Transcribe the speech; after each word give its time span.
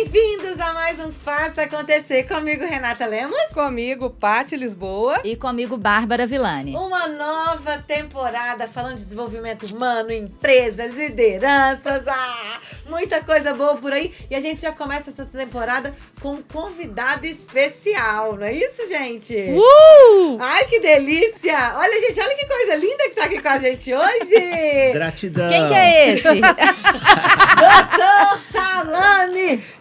Bem-vindos 0.00 0.60
a 0.60 0.72
mais 0.72 1.00
um 1.00 1.10
Faça 1.10 1.62
Acontecer 1.62 2.22
comigo, 2.22 2.64
Renata 2.64 3.04
Lemos. 3.04 3.36
Comigo, 3.52 4.08
Pati 4.08 4.54
Lisboa. 4.54 5.20
E 5.24 5.34
comigo, 5.34 5.76
Bárbara 5.76 6.24
Villani. 6.24 6.72
Uma 6.76 7.08
nova 7.08 7.78
temporada 7.78 8.68
falando 8.68 8.94
de 8.94 9.02
desenvolvimento 9.02 9.66
humano, 9.66 10.12
empresas, 10.12 10.94
lideranças, 10.94 12.06
ah, 12.06 12.60
muita 12.88 13.24
coisa 13.24 13.52
boa 13.52 13.74
por 13.74 13.92
aí. 13.92 14.14
E 14.30 14.36
a 14.36 14.40
gente 14.40 14.60
já 14.60 14.70
começa 14.70 15.10
essa 15.10 15.26
temporada 15.26 15.92
com 16.20 16.34
um 16.34 16.42
convidado 16.42 17.26
especial, 17.26 18.36
não 18.36 18.46
é 18.46 18.52
isso, 18.52 18.88
gente? 18.88 19.34
Uh! 19.34 20.38
Ai, 20.38 20.64
que 20.66 20.78
delícia! 20.78 21.72
Olha, 21.74 22.00
gente, 22.06 22.20
olha 22.20 22.36
que 22.36 22.46
coisa 22.46 22.76
linda 22.76 23.02
que 23.08 23.16
tá 23.16 23.24
aqui 23.24 23.42
com 23.42 23.48
a 23.48 23.58
gente 23.58 23.92
hoje! 23.92 24.92
Gratidão. 24.92 25.48
Quem 25.48 25.66
que 25.66 25.74
é 25.74 26.10
esse? 26.10 26.22
Doutor 27.58 28.40
Salame! 28.52 29.77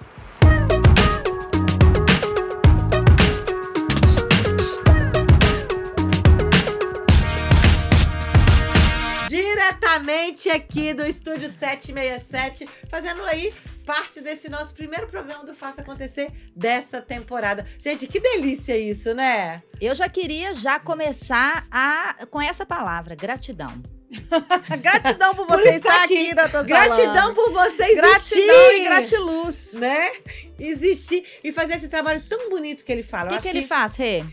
Diretamente 9.68 10.50
aqui 10.50 10.94
do 10.94 11.06
estúdio 11.06 11.50
767, 11.50 12.66
fazendo 12.90 13.22
aí 13.24 13.54
parte 13.86 14.22
desse 14.22 14.48
nosso 14.48 14.74
primeiro 14.74 15.08
programa 15.08 15.44
do 15.46 15.54
Faça 15.54 15.82
Acontecer 15.82 16.32
dessa 16.56 17.02
temporada. 17.02 17.66
Gente, 17.78 18.08
que 18.08 18.18
delícia 18.18 18.78
isso, 18.78 19.14
né? 19.14 19.62
Eu 19.82 19.94
já 19.94 20.08
queria 20.08 20.54
já 20.54 20.80
começar 20.80 21.68
a, 21.70 22.16
com 22.32 22.42
essa 22.42 22.66
palavra, 22.66 23.14
gratidão. 23.14 23.84
Gratidão 24.82 25.36
por 25.36 25.46
Por 25.46 25.58
você 25.58 25.72
estar 25.72 25.90
estar 25.90 26.04
aqui. 26.06 26.28
aqui, 26.28 26.34
doutor 26.34 26.66
Gratidão 26.66 27.34
por 27.34 27.52
você 27.52 27.84
existir! 27.84 27.98
Gratidão 27.98 28.72
e 28.72 28.84
gratiluz. 28.86 29.74
Né? 29.74 30.12
Existir 30.58 31.26
e 31.44 31.52
fazer 31.52 31.76
esse 31.76 31.90
trabalho 31.90 32.24
tão 32.30 32.50
bonito 32.50 32.86
que 32.86 32.92
ele 32.92 33.04
fala. 33.04 33.26
O 33.26 33.28
que, 33.28 33.34
acho 33.36 33.44
que 33.44 33.50
ele 33.50 33.68
faz, 33.68 33.98
Rê? 33.98 34.24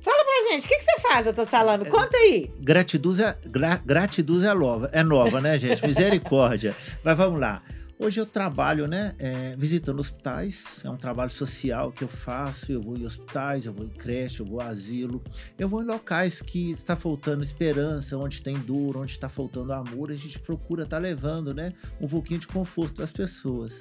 Fala 0.00 0.24
pra 0.24 0.50
gente, 0.50 0.64
o 0.64 0.68
que, 0.68 0.78
que 0.78 0.84
você 0.84 1.00
faz, 1.00 1.24
doutor 1.24 1.46
Salame? 1.46 1.84
Conta 1.84 2.16
aí. 2.16 2.50
Gratiduz 2.60 3.20
é, 3.20 3.36
gra, 3.46 3.80
gratiduz 3.84 4.42
é 4.44 4.54
nova, 4.54 4.88
é 4.92 5.02
nova, 5.02 5.40
né, 5.40 5.58
gente? 5.58 5.84
Misericórdia. 5.86 6.74
Mas 7.04 7.16
vamos 7.16 7.38
lá. 7.38 7.62
Hoje 8.02 8.18
eu 8.18 8.24
trabalho, 8.24 8.86
né, 8.86 9.12
é, 9.18 9.54
visitando 9.58 10.00
hospitais. 10.00 10.82
É 10.82 10.88
um 10.88 10.96
trabalho 10.96 11.30
social 11.30 11.92
que 11.92 12.02
eu 12.02 12.08
faço. 12.08 12.72
Eu 12.72 12.80
vou 12.80 12.96
em 12.96 13.04
hospitais, 13.04 13.66
eu 13.66 13.74
vou 13.74 13.84
em 13.84 13.90
creche, 13.90 14.40
eu 14.40 14.46
vou 14.46 14.58
a 14.58 14.68
asilo. 14.68 15.22
Eu 15.58 15.68
vou 15.68 15.82
em 15.82 15.84
locais 15.84 16.40
que 16.40 16.70
está 16.70 16.96
faltando 16.96 17.42
esperança, 17.42 18.16
onde 18.16 18.40
tem 18.40 18.58
dor, 18.58 18.96
onde 18.96 19.12
está 19.12 19.28
faltando 19.28 19.74
amor. 19.74 20.10
A 20.10 20.16
gente 20.16 20.38
procura 20.38 20.84
estar 20.84 20.96
levando, 20.96 21.52
né, 21.52 21.74
um 22.00 22.08
pouquinho 22.08 22.40
de 22.40 22.46
conforto 22.46 22.94
para 22.94 23.04
as 23.04 23.12
pessoas. 23.12 23.78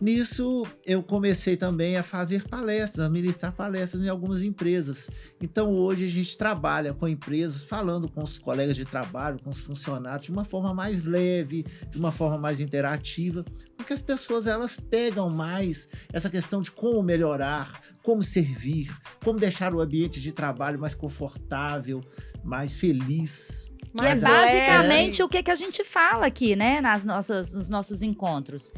Nisso, 0.00 0.66
eu 0.84 1.02
comecei 1.02 1.56
também 1.56 1.96
a 1.96 2.02
fazer 2.02 2.48
palestras, 2.48 3.06
a 3.06 3.08
ministrar 3.08 3.52
palestras 3.52 4.02
em 4.02 4.08
algumas 4.08 4.42
empresas. 4.42 5.08
Então, 5.40 5.70
hoje 5.70 6.06
a 6.06 6.10
gente 6.10 6.36
trabalha 6.36 6.92
com 6.92 7.06
empresas, 7.06 7.62
falando 7.62 8.08
com 8.08 8.22
os 8.22 8.38
colegas 8.38 8.74
de 8.74 8.84
trabalho, 8.84 9.38
com 9.42 9.50
os 9.50 9.58
funcionários, 9.58 10.24
de 10.24 10.32
uma 10.32 10.44
forma 10.44 10.74
mais 10.74 11.04
leve, 11.04 11.64
de 11.88 11.98
uma 11.98 12.10
forma 12.10 12.36
mais 12.36 12.60
interativa, 12.60 13.41
porque 13.76 13.92
as 13.92 14.02
pessoas 14.02 14.46
elas 14.46 14.76
pegam 14.76 15.28
mais 15.28 15.88
essa 16.12 16.30
questão 16.30 16.60
de 16.60 16.70
como 16.70 17.02
melhorar, 17.02 17.80
como 18.02 18.22
servir, 18.22 18.88
como 19.24 19.38
deixar 19.38 19.74
o 19.74 19.80
ambiente 19.80 20.20
de 20.20 20.32
trabalho 20.32 20.78
mais 20.78 20.94
confortável, 20.94 22.00
mais 22.44 22.74
feliz. 22.74 23.70
Que 23.96 24.04
é 24.04 24.10
Mas 24.10 24.22
basicamente 24.22 25.22
o 25.22 25.28
que, 25.28 25.42
que 25.42 25.50
a 25.50 25.54
gente 25.54 25.84
fala 25.84 26.26
aqui, 26.26 26.54
né, 26.56 26.80
nas 26.80 27.04
nossas, 27.04 27.52
nos 27.52 27.68
nossos 27.68 28.02
encontros. 28.02 28.72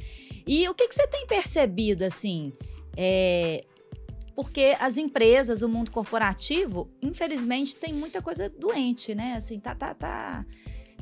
E 0.46 0.68
o 0.68 0.74
que, 0.74 0.88
que 0.88 0.94
você 0.94 1.06
tem 1.06 1.26
percebido, 1.26 2.02
assim? 2.02 2.52
É, 2.96 3.64
porque 4.34 4.76
as 4.80 4.96
empresas, 4.96 5.62
o 5.62 5.68
mundo 5.68 5.90
corporativo, 5.90 6.90
infelizmente, 7.00 7.76
tem 7.76 7.92
muita 7.92 8.20
coisa 8.20 8.48
doente, 8.48 9.14
né? 9.14 9.34
Assim, 9.34 9.60
tá, 9.60 9.74
tá, 9.74 9.94
tá. 9.94 10.44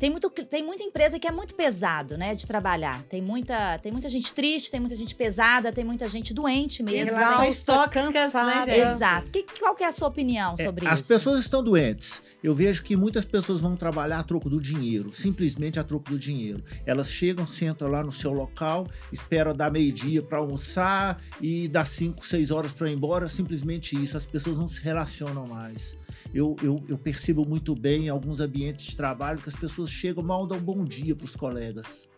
Tem, 0.03 0.11
muito, 0.11 0.29
tem 0.31 0.65
muita 0.65 0.83
empresa 0.83 1.17
que 1.17 1.29
é 1.29 1.31
muito 1.31 1.55
pesado, 1.55 2.19
né, 2.19 2.35
de 2.35 2.45
trabalhar. 2.45 3.05
Tem 3.05 3.23
muita, 3.23 3.79
tem 3.79 3.93
muita 3.93 4.09
gente 4.09 4.35
triste, 4.35 4.69
tem 4.69 4.81
muita 4.81 4.97
gente 4.97 5.15
pesada, 5.15 5.71
tem 5.71 5.85
muita 5.85 6.09
gente 6.09 6.35
doente 6.35 6.83
mesmo. 6.83 7.17
Relações 7.17 7.63
tóxicas, 7.63 8.07
né, 8.07 8.11
cansada. 8.13 8.65
gente? 8.65 8.81
Exato. 8.81 9.31
Que, 9.31 9.47
qual 9.61 9.77
que 9.77 9.85
é 9.85 9.87
a 9.87 9.93
sua 9.93 10.09
opinião 10.09 10.57
É, 10.59 10.65
sobre 10.65 10.89
as 10.89 10.99
isso? 10.99 11.09
pessoas 11.09 11.39
estão 11.39 11.63
doentes. 11.63 12.21
Eu 12.43 12.53
vejo 12.53 12.83
que 12.83 12.97
muitas 12.97 13.25
pessoas 13.25 13.61
vão 13.61 13.77
trabalhar 13.77 14.19
a 14.19 14.25
troco 14.25 14.51
do 14.51 14.61
dinheiro, 14.61 15.13
simplesmente 15.13 15.79
a 15.79 15.85
troco 15.85 16.11
do 16.11 16.19
dinheiro. 16.19 16.65
Elas 16.85 17.09
chegam, 17.09 17.47
sentam 17.47 17.87
lá 17.87 18.03
no 18.03 18.11
seu 18.11 18.33
local, 18.33 18.89
esperam 19.13 19.55
dar 19.55 19.71
meio-dia 19.71 20.21
para 20.21 20.39
almoçar 20.39 21.23
e 21.41 21.69
dá 21.69 21.85
5, 21.85 22.27
6 22.27 22.51
horas 22.51 22.73
para 22.73 22.91
ir 22.91 22.95
embora, 22.95 23.29
simplesmente 23.29 23.95
isso. 23.95 24.17
As 24.17 24.27
pessoas 24.27 24.59
não 24.59 24.67
se 24.67 24.81
relacionam 24.81 25.47
mais. 25.47 25.97
Eu, 26.35 26.57
eu, 26.63 26.83
eu 26.89 26.99
percebo 26.99 27.45
muito 27.45 27.75
bem 27.75 28.07
em 28.07 28.09
alguns 28.09 28.41
ambientes 28.41 28.87
de 28.87 28.97
trabalho 28.97 29.41
que 29.41 29.49
as 29.49 29.57
pessoas 29.57 29.91
chegam 29.91 30.23
mal 30.23 30.47
dão 30.47 30.61
bom 30.61 30.85
dia 30.85 31.15
para 31.15 31.25
os 31.25 31.37
colegas. 31.37 32.09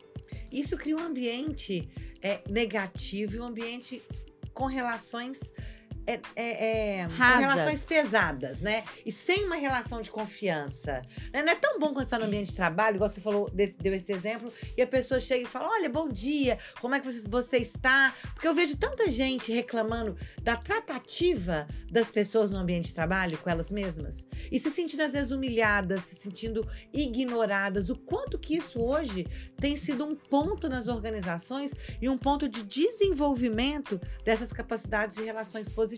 Isso 0.51 0.77
cria 0.77 0.97
um 0.97 1.03
ambiente 1.03 1.89
é, 2.23 2.41
negativo 2.49 3.37
e 3.37 3.41
um 3.41 3.45
ambiente 3.45 4.03
com 4.53 4.67
relações. 4.67 5.53
É, 6.07 6.21
é, 6.37 6.97
é, 7.01 7.07
relações 7.41 7.87
pesadas, 7.87 8.61
né? 8.61 8.85
E 9.07 9.11
sem 9.13 9.45
uma 9.47 9.57
relação 9.57 10.01
de 10.03 10.11
confiança. 10.11 11.03
Né? 11.33 11.43
Não 11.43 11.51
é 11.53 11.55
tão 11.55 11.79
bom 11.79 11.87
quando 11.89 11.99
você 11.99 12.03
está 12.05 12.19
no 12.19 12.27
ambiente 12.27 12.49
de 12.51 12.55
trabalho, 12.57 12.97
igual 12.97 13.09
você 13.09 13.21
falou, 13.23 13.49
desse- 13.51 13.79
deu 13.79 13.95
esse 13.95 14.13
exemplo, 14.13 14.53
e 14.77 14.83
a 14.83 14.87
pessoa 14.87 15.19
chega 15.19 15.45
e 15.45 15.47
fala: 15.47 15.69
Olha, 15.71 15.89
bom 15.89 16.09
dia, 16.09 16.59
como 16.81 16.95
é 16.95 17.01
que 17.01 17.11
você, 17.11 17.27
você 17.27 17.57
está? 17.57 18.15
Porque 18.35 18.47
eu 18.47 18.55
vejo 18.55 18.77
tanta 18.77 19.09
gente 19.09 19.51
reclamando 19.51 20.15
da 20.43 20.57
tratativa 20.57 21.67
das 21.91 22.11
pessoas 22.11 22.51
no 22.51 22.59
ambiente 22.59 22.87
de 22.89 22.95
trabalho 22.95 23.39
com 23.39 23.49
elas 23.49 23.71
mesmas 23.71 24.27
e 24.53 24.59
se 24.59 24.71
sentindo 24.71 25.03
às 25.03 25.13
vezes 25.13 25.31
humilhadas, 25.31 26.03
se 26.03 26.17
sentindo 26.17 26.69
ignoradas. 26.93 27.89
O 27.89 27.97
quanto 27.97 28.39
que 28.39 28.57
isso 28.57 28.81
hoje 28.81 29.27
tem 29.59 29.77
sido 29.77 30.05
um 30.05 30.15
ponto 30.15 30.69
nas 30.69 30.87
organizações 30.87 31.73
e 32.01 32.09
um 32.09 32.19
ponto 32.19 32.47
de 32.49 32.63
desenvolvimento 32.63 34.01
dessas 34.25 34.53
capacidades 34.53 35.17
de 35.17 35.23
relações 35.25 35.69
positivas 35.69 35.94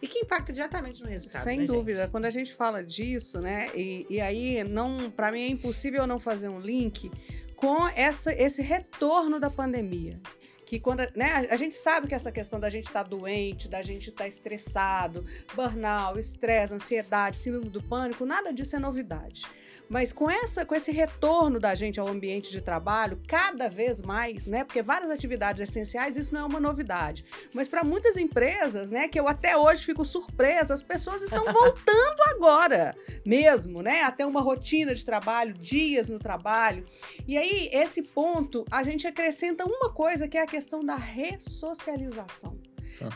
e 0.00 0.06
que 0.06 0.20
impacta 0.20 0.52
diretamente 0.52 1.02
no 1.02 1.08
resultado. 1.08 1.42
Sem 1.42 1.60
né, 1.60 1.66
dúvida, 1.66 2.02
gente? 2.02 2.10
quando 2.10 2.24
a 2.24 2.30
gente 2.30 2.54
fala 2.54 2.84
disso, 2.84 3.40
né? 3.40 3.68
E, 3.74 4.06
e 4.08 4.20
aí, 4.20 4.62
não, 4.64 5.10
para 5.10 5.32
mim 5.32 5.42
é 5.42 5.48
impossível 5.48 6.06
não 6.06 6.18
fazer 6.20 6.48
um 6.48 6.60
link 6.60 7.10
com 7.56 7.86
essa, 7.88 8.32
esse 8.32 8.62
retorno 8.62 9.40
da 9.40 9.50
pandemia. 9.50 10.20
Que 10.64 10.78
quando, 10.78 11.00
né, 11.16 11.48
a- 11.50 11.56
gente 11.56 11.74
sabe 11.74 12.06
que 12.06 12.14
essa 12.14 12.30
questão 12.30 12.60
da 12.60 12.68
gente 12.68 12.86
estar 12.88 13.02
doente, 13.02 13.68
da 13.68 13.80
gente 13.82 14.10
estar 14.10 14.28
estressado, 14.28 15.24
burnout, 15.54 16.18
estresse, 16.20 16.74
ansiedade, 16.74 17.36
síndrome 17.38 17.70
do 17.70 17.82
pânico, 17.82 18.26
nada 18.26 18.52
disso 18.52 18.76
é 18.76 18.78
novidade. 18.78 19.42
Mas 19.88 20.12
com, 20.12 20.30
essa, 20.30 20.64
com 20.64 20.74
esse 20.74 20.92
retorno 20.92 21.58
da 21.58 21.74
gente 21.74 21.98
ao 21.98 22.06
ambiente 22.06 22.50
de 22.50 22.60
trabalho, 22.60 23.20
cada 23.26 23.68
vez 23.68 24.02
mais, 24.02 24.46
né? 24.46 24.64
Porque 24.64 24.82
várias 24.82 25.10
atividades 25.10 25.62
essenciais, 25.62 26.16
isso 26.16 26.32
não 26.32 26.40
é 26.40 26.44
uma 26.44 26.60
novidade. 26.60 27.24
Mas 27.54 27.66
para 27.66 27.82
muitas 27.82 28.16
empresas, 28.16 28.90
né, 28.90 29.08
que 29.08 29.18
eu 29.18 29.28
até 29.28 29.56
hoje 29.56 29.84
fico 29.84 30.04
surpresa, 30.04 30.74
as 30.74 30.82
pessoas 30.82 31.22
estão 31.22 31.44
voltando 31.52 32.22
agora, 32.34 32.94
mesmo, 33.24 33.82
né, 33.82 34.02
até 34.02 34.26
uma 34.26 34.40
rotina 34.40 34.94
de 34.94 35.04
trabalho, 35.04 35.54
dias 35.54 36.08
no 36.08 36.18
trabalho. 36.18 36.84
E 37.26 37.36
aí 37.36 37.70
esse 37.72 38.02
ponto 38.02 38.64
a 38.70 38.82
gente 38.82 39.06
acrescenta 39.06 39.64
uma 39.64 39.90
coisa 39.92 40.28
que 40.28 40.36
é 40.36 40.42
a 40.42 40.46
questão 40.46 40.84
da 40.84 40.96
ressocialização, 40.96 42.58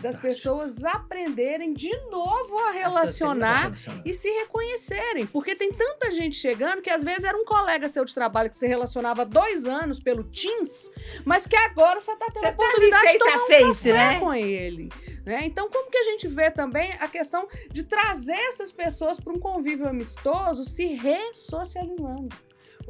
das 0.00 0.18
pessoas 0.18 0.84
aprenderem 0.84 1.72
de 1.72 1.94
novo 2.10 2.58
a 2.68 2.70
relacionar 2.72 3.62
Relacionar. 3.64 4.02
e 4.04 4.14
se 4.14 4.28
reconhecerem. 4.28 5.26
Porque 5.26 5.54
tem 5.54 5.72
tanta 5.72 6.10
gente 6.10 6.36
chegando 6.36 6.82
que 6.82 6.90
às 6.90 7.02
vezes 7.02 7.24
era 7.24 7.36
um 7.36 7.44
colega 7.44 7.88
seu 7.88 8.04
de 8.04 8.14
trabalho 8.14 8.50
que 8.50 8.56
você 8.56 8.66
relacionava 8.66 9.22
há 9.22 9.24
dois 9.24 9.66
anos 9.66 9.98
pelo 10.00 10.24
Teams, 10.24 10.90
mas 11.24 11.46
que 11.46 11.56
agora 11.56 12.00
você 12.00 12.12
está 12.12 12.26
tendo 12.26 12.42
Você 12.42 12.46
a 12.48 12.52
tá 12.52 12.62
ali 12.62 12.68
oportunidade 12.68 13.12
de 13.12 13.18
face 13.18 13.18
tomar 13.18 13.32
a 13.32 13.36
um 13.36 13.46
face, 13.46 13.88
café 13.88 13.92
né? 13.92 14.20
com 14.20 14.34
ele. 14.34 14.88
Né? 15.24 15.40
Então, 15.44 15.70
como 15.70 15.90
que 15.90 15.98
a 15.98 16.04
gente 16.04 16.26
vê 16.28 16.50
também 16.50 16.90
a 16.98 17.08
questão 17.08 17.46
de 17.70 17.82
trazer 17.82 18.32
essas 18.32 18.72
pessoas 18.72 19.20
para 19.20 19.32
um 19.32 19.38
convívio 19.38 19.88
amistoso 19.88 20.64
se 20.64 20.86
ressocializando? 20.86 22.34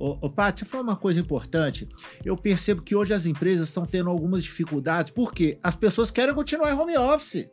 Ô, 0.03 0.19
ô 0.21 0.29
Paty, 0.29 0.59
você 0.59 0.65
falou 0.65 0.85
uma 0.85 0.97
coisa 0.97 1.21
importante. 1.21 1.89
Eu 2.25 2.37
percebo 2.37 2.83
que 2.83 2.93
hoje 2.93 3.15
as 3.15 3.25
empresas 3.25 3.69
estão 3.69 3.87
tendo 3.87 4.11
algumas 4.11 4.43
dificuldades, 4.43 5.13
porque 5.13 5.61
as 5.63 5.77
pessoas 5.77 6.11
querem 6.11 6.35
continuar 6.35 6.73
em 6.73 6.75
home 6.75 6.99
office. 6.99 7.49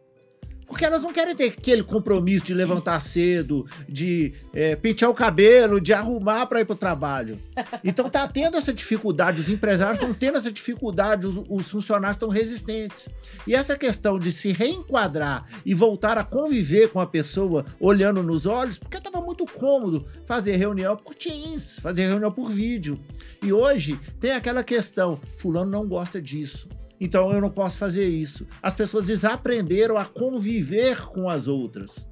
Porque 0.69 0.85
elas 0.85 1.01
não 1.01 1.11
querem 1.11 1.35
ter 1.35 1.45
aquele 1.45 1.83
compromisso 1.83 2.45
de 2.45 2.53
levantar 2.53 2.99
cedo, 3.01 3.65
de 3.89 4.33
é, 4.53 4.75
pentear 4.75 5.09
o 5.09 5.15
cabelo, 5.15 5.81
de 5.81 5.91
arrumar 5.91 6.45
para 6.45 6.61
ir 6.61 6.65
para 6.65 6.75
o 6.75 6.77
trabalho. 6.77 7.39
Então 7.83 8.07
tá 8.07 8.27
tendo 8.27 8.55
essa 8.55 8.71
dificuldade, 8.71 9.41
os 9.41 9.49
empresários 9.49 9.97
estão 9.97 10.13
tendo 10.13 10.37
essa 10.37 10.51
dificuldade, 10.51 11.25
os, 11.25 11.43
os 11.49 11.69
funcionários 11.69 12.15
estão 12.15 12.29
resistentes. 12.29 13.09
E 13.47 13.55
essa 13.55 13.75
questão 13.75 14.19
de 14.19 14.31
se 14.31 14.51
reenquadrar 14.51 15.43
e 15.65 15.73
voltar 15.73 16.19
a 16.19 16.23
conviver 16.23 16.89
com 16.89 17.01
a 17.01 17.07
pessoa 17.07 17.65
olhando 17.79 18.21
nos 18.21 18.45
olhos, 18.45 18.77
porque 18.77 18.97
estava 18.97 19.25
muito 19.25 19.45
cômodo 19.47 20.05
fazer 20.27 20.55
reunião 20.55 20.95
por 20.95 21.15
Teams, 21.15 21.79
fazer 21.79 22.07
reunião 22.07 22.31
por 22.31 22.51
vídeo. 22.51 22.99
E 23.41 23.51
hoje 23.51 23.99
tem 24.19 24.31
aquela 24.33 24.63
questão, 24.63 25.19
fulano 25.35 25.71
não 25.71 25.87
gosta 25.87 26.21
disso. 26.21 26.69
Então 26.99 27.31
eu 27.31 27.39
não 27.39 27.49
posso 27.49 27.77
fazer 27.77 28.07
isso. 28.09 28.45
As 28.61 28.73
pessoas 28.73 29.05
desaprenderam 29.05 29.97
a 29.97 30.05
conviver 30.05 31.05
com 31.07 31.29
as 31.29 31.47
outras. 31.47 32.09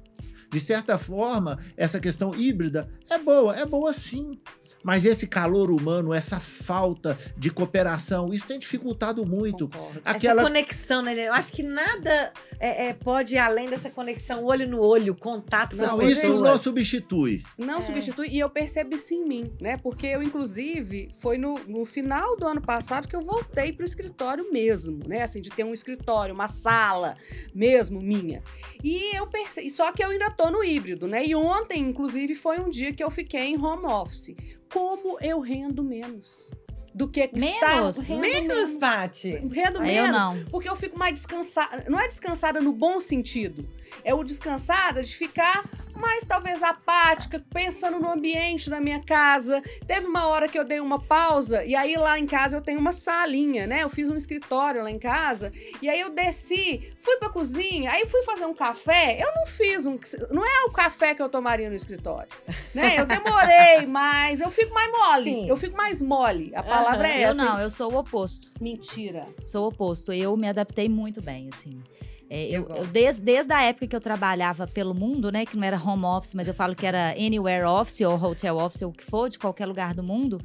De 0.50 0.58
certa 0.58 0.96
forma, 0.98 1.58
essa 1.76 2.00
questão 2.00 2.34
híbrida 2.34 2.88
é 3.10 3.18
boa, 3.18 3.54
é 3.54 3.66
boa 3.66 3.92
sim. 3.92 4.40
Mas 4.82 5.04
esse 5.04 5.26
calor 5.26 5.70
humano, 5.70 6.14
essa 6.14 6.38
falta 6.40 7.18
de 7.36 7.50
cooperação, 7.50 8.32
isso 8.32 8.46
tem 8.46 8.58
dificultado 8.58 9.26
muito. 9.26 9.68
Concordo. 9.68 10.00
Aquela- 10.04 10.42
Essa 10.42 10.50
conexão, 10.50 11.02
né? 11.02 11.14
Eu 11.28 11.32
acho 11.32 11.52
que 11.52 11.62
nada 11.62 12.32
é, 12.60 12.86
é, 12.88 12.92
pode 12.94 13.34
ir 13.34 13.38
além 13.38 13.68
dessa 13.68 13.90
conexão 13.90 14.44
olho 14.44 14.68
no 14.68 14.80
olho, 14.80 15.14
contato 15.14 15.76
com 15.76 15.82
Não, 15.82 15.98
as 16.00 16.08
isso 16.12 16.20
pessoas. 16.20 16.40
não 16.40 16.58
substitui. 16.58 17.42
Não 17.58 17.78
É. 17.78 17.82
substitui, 17.82 18.28
e 18.28 18.38
eu 18.38 18.48
percebi 18.48 18.96
isso 18.96 19.14
em 19.14 19.26
mim, 19.26 19.52
né? 19.60 19.76
Porque 19.76 20.06
eu, 20.06 20.22
inclusive, 20.22 21.08
foi 21.20 21.38
no, 21.38 21.58
no 21.66 21.84
final 21.84 22.36
do 22.36 22.46
ano 22.46 22.60
passado 22.60 23.06
que 23.08 23.14
eu 23.16 23.22
voltei 23.22 23.72
pro 23.72 23.84
escritório 23.84 24.50
mesmo, 24.52 25.00
né? 25.06 25.22
Assim, 25.22 25.40
de 25.40 25.50
ter 25.50 25.64
um 25.64 25.74
escritório, 25.74 26.34
uma 26.34 26.48
sala 26.48 27.16
mesmo 27.54 28.00
minha. 28.00 28.42
E 28.82 29.16
eu 29.16 29.26
percebi, 29.26 29.70
só 29.70 29.92
que 29.92 30.02
eu 30.02 30.10
ainda 30.10 30.30
tô 30.30 30.50
no 30.50 30.62
híbrido, 30.64 31.06
né? 31.06 31.24
E 31.24 31.34
ontem, 31.34 31.80
inclusive, 31.82 32.34
foi 32.34 32.58
um 32.60 32.70
dia 32.70 32.92
que 32.92 33.02
eu 33.02 33.10
fiquei 33.10 33.40
em 33.42 33.58
home 33.60 33.86
office. 33.86 34.34
Como 34.72 35.18
eu 35.20 35.40
rendo 35.40 35.82
menos 35.82 36.50
do 36.98 37.06
que 37.08 37.30
Menos? 37.32 37.96
estar 37.96 38.12
rendo 38.12 38.20
Menos, 38.20 38.74
Paty. 38.74 39.30
Rendo 39.52 39.80
Aí 39.80 39.96
eu 39.96 40.02
menos. 40.02 40.20
não. 40.20 40.44
Porque 40.50 40.68
eu 40.68 40.74
fico 40.74 40.98
mais 40.98 41.14
descansada. 41.14 41.84
Não 41.88 41.98
é 41.98 42.08
descansada 42.08 42.60
no 42.60 42.72
bom 42.72 43.00
sentido. 43.00 43.68
É 44.04 44.12
o 44.12 44.24
descansada 44.24 45.00
de 45.02 45.14
ficar 45.14 45.64
mais 45.98 46.24
talvez 46.24 46.62
apática, 46.62 47.44
pensando 47.52 47.98
no 47.98 48.10
ambiente 48.10 48.70
da 48.70 48.80
minha 48.80 49.00
casa. 49.00 49.62
Teve 49.86 50.06
uma 50.06 50.26
hora 50.28 50.48
que 50.48 50.58
eu 50.58 50.64
dei 50.64 50.80
uma 50.80 51.00
pausa 51.00 51.64
e 51.64 51.74
aí 51.74 51.96
lá 51.96 52.18
em 52.18 52.26
casa 52.26 52.56
eu 52.56 52.60
tenho 52.60 52.78
uma 52.78 52.92
salinha, 52.92 53.66
né? 53.66 53.82
Eu 53.82 53.88
fiz 53.88 54.08
um 54.08 54.16
escritório 54.16 54.82
lá 54.82 54.90
em 54.90 54.98
casa 54.98 55.52
e 55.82 55.88
aí 55.88 56.00
eu 56.00 56.10
desci, 56.10 56.92
fui 56.98 57.16
pra 57.16 57.28
cozinha, 57.28 57.90
aí 57.90 58.06
fui 58.06 58.22
fazer 58.22 58.46
um 58.46 58.54
café. 58.54 59.18
Eu 59.20 59.34
não 59.34 59.46
fiz 59.46 59.86
um, 59.86 59.98
não 60.30 60.44
é 60.44 60.64
o 60.66 60.70
café 60.70 61.14
que 61.14 61.22
eu 61.22 61.28
tomaria 61.28 61.68
no 61.68 61.74
escritório, 61.76 62.28
né? 62.74 62.96
Eu 62.98 63.06
demorei 63.06 63.86
mais, 63.88 64.40
eu 64.40 64.50
fico 64.50 64.72
mais 64.72 64.90
mole. 64.92 65.30
Sim. 65.30 65.48
Eu 65.48 65.56
fico 65.56 65.76
mais 65.76 66.00
mole. 66.00 66.52
A 66.54 66.62
palavra 66.62 66.87
é 66.96 67.24
Eu 67.24 67.28
essa. 67.30 67.44
não, 67.44 67.58
eu 67.60 67.70
sou 67.70 67.92
o 67.92 67.98
oposto. 67.98 68.48
Mentira. 68.60 69.26
Sou 69.46 69.64
o 69.64 69.68
oposto. 69.68 70.12
Eu 70.12 70.36
me 70.36 70.48
adaptei 70.48 70.88
muito 70.88 71.20
bem, 71.22 71.48
assim. 71.52 71.82
É, 72.30 72.44
Eu 72.46 72.68
eu, 72.68 72.76
eu 72.76 72.86
desde, 72.86 73.22
desde 73.22 73.52
a 73.52 73.62
época 73.62 73.86
que 73.86 73.96
eu 73.96 74.00
trabalhava 74.00 74.66
pelo 74.66 74.94
mundo, 74.94 75.32
né? 75.32 75.46
Que 75.46 75.56
não 75.56 75.64
era 75.64 75.76
home 75.82 76.04
office, 76.04 76.34
mas 76.34 76.46
eu 76.48 76.54
falo 76.54 76.74
que 76.74 76.84
era 76.86 77.12
anywhere 77.12 77.64
office 77.66 78.00
ou 78.02 78.14
hotel 78.22 78.56
office 78.58 78.82
ou 78.82 78.90
o 78.90 78.92
que 78.92 79.04
for, 79.04 79.28
de 79.30 79.38
qualquer 79.38 79.66
lugar 79.66 79.94
do 79.94 80.02
mundo. 80.02 80.40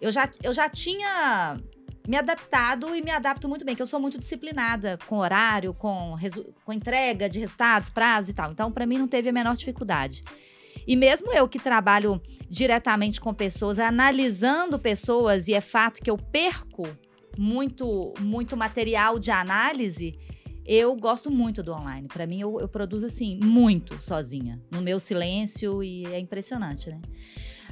Eu 0.00 0.10
já, 0.10 0.28
eu 0.42 0.52
já 0.52 0.68
tinha 0.68 1.60
me 2.08 2.16
adaptado 2.16 2.96
e 2.96 3.02
me 3.02 3.10
adapto 3.10 3.48
muito 3.48 3.64
bem, 3.64 3.76
que 3.76 3.82
eu 3.82 3.86
sou 3.86 4.00
muito 4.00 4.18
disciplinada 4.18 4.98
com 5.06 5.18
horário, 5.18 5.72
com, 5.74 6.16
com 6.64 6.72
entrega 6.72 7.28
de 7.28 7.38
resultados, 7.38 7.90
prazo 7.90 8.30
e 8.30 8.34
tal. 8.34 8.50
Então, 8.50 8.72
para 8.72 8.86
mim, 8.86 8.98
não 8.98 9.06
teve 9.06 9.28
a 9.28 9.32
menor 9.32 9.54
dificuldade. 9.54 10.24
E 10.86 10.96
mesmo 10.96 11.32
eu 11.32 11.48
que 11.48 11.58
trabalho 11.58 12.20
diretamente 12.48 13.20
com 13.20 13.32
pessoas, 13.32 13.78
analisando 13.78 14.78
pessoas, 14.78 15.46
e 15.48 15.54
é 15.54 15.60
fato 15.60 16.00
que 16.02 16.10
eu 16.10 16.16
perco 16.18 16.88
muito, 17.38 18.12
muito 18.20 18.56
material 18.56 19.18
de 19.18 19.30
análise, 19.30 20.18
eu 20.66 20.94
gosto 20.96 21.30
muito 21.30 21.62
do 21.62 21.72
online. 21.72 22.06
Para 22.08 22.26
mim, 22.26 22.40
eu, 22.40 22.60
eu 22.60 22.68
produzo 22.68 23.06
assim, 23.06 23.38
muito 23.42 24.02
sozinha, 24.02 24.60
no 24.70 24.80
meu 24.80 24.98
silêncio, 25.00 25.82
e 25.82 26.04
é 26.06 26.18
impressionante, 26.18 26.90
né? 26.90 27.00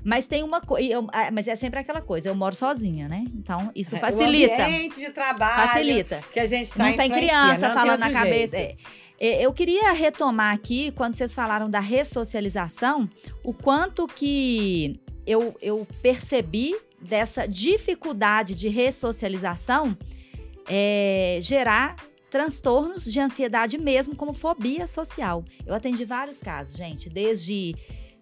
Mas 0.04 0.28
tem 0.28 0.44
uma 0.44 0.60
coisa. 0.60 1.04
Mas 1.32 1.48
é 1.48 1.56
sempre 1.56 1.80
aquela 1.80 2.00
coisa, 2.00 2.28
eu 2.28 2.34
moro 2.34 2.54
sozinha, 2.54 3.08
né? 3.08 3.24
Então, 3.34 3.72
isso 3.74 3.96
É, 3.96 3.98
O 3.98 4.00
facilita. 4.00 4.64
ambiente 4.64 5.00
de 5.00 5.10
trabalho 5.10 5.68
Facilita. 5.68 6.22
que 6.32 6.38
a 6.38 6.46
gente 6.46 6.72
tá 6.72 6.84
Não 6.84 6.96
tem 6.96 7.10
criança 7.10 7.66
não 7.68 7.74
falando 7.74 7.98
na 8.00 8.06
outro 8.06 8.20
cabeça. 8.22 8.56
jeito. 8.56 8.80
É. 8.80 9.07
É, 9.18 9.42
Eu 9.44 9.52
queria 9.52 9.92
retomar 9.92 10.54
aqui, 10.54 10.92
quando 10.92 11.14
vocês 11.14 11.34
falaram 11.34 11.68
da 11.68 11.80
ressocialização, 11.80 13.08
o 13.42 13.52
quanto 13.52 14.06
que 14.06 15.00
eu, 15.26 15.54
eu 15.60 15.86
percebi 16.02 16.76
dessa 17.00 17.46
dificuldade 17.46 18.54
de 18.54 18.68
ressocialização 18.68 19.96
é, 20.66 21.38
gerar 21.40 21.96
transtornos 22.30 23.04
de 23.04 23.18
ansiedade 23.20 23.78
mesmo, 23.78 24.14
como 24.14 24.32
fobia 24.34 24.86
social. 24.86 25.44
Eu 25.66 25.74
atendi 25.74 26.04
vários 26.04 26.40
casos, 26.40 26.76
gente, 26.76 27.08
desde. 27.08 27.74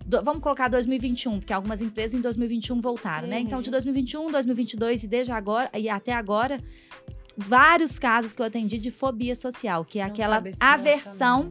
do- 0.05 0.23
vamos 0.23 0.41
colocar 0.41 0.69
2021, 0.69 1.41
porque 1.41 1.53
algumas 1.53 1.81
empresas 1.81 2.15
em 2.15 2.21
2021 2.21 2.81
voltaram, 2.81 3.27
né? 3.27 3.39
Uhum. 3.39 3.43
Então, 3.43 3.61
de 3.61 3.69
2021, 3.71 4.31
2022 4.31 5.03
e 5.03 5.09
desde 5.09 5.33
agora 5.33 5.69
e 5.77 5.89
até 5.89 6.13
agora, 6.13 6.61
vários 7.37 7.99
casos 7.99 8.33
que 8.33 8.41
eu 8.41 8.47
atendi 8.47 8.79
de 8.79 8.91
fobia 8.91 9.35
social, 9.35 9.85
que 9.85 9.99
é 9.99 10.03
Não 10.05 10.11
aquela 10.11 10.43
aversão 10.61 11.51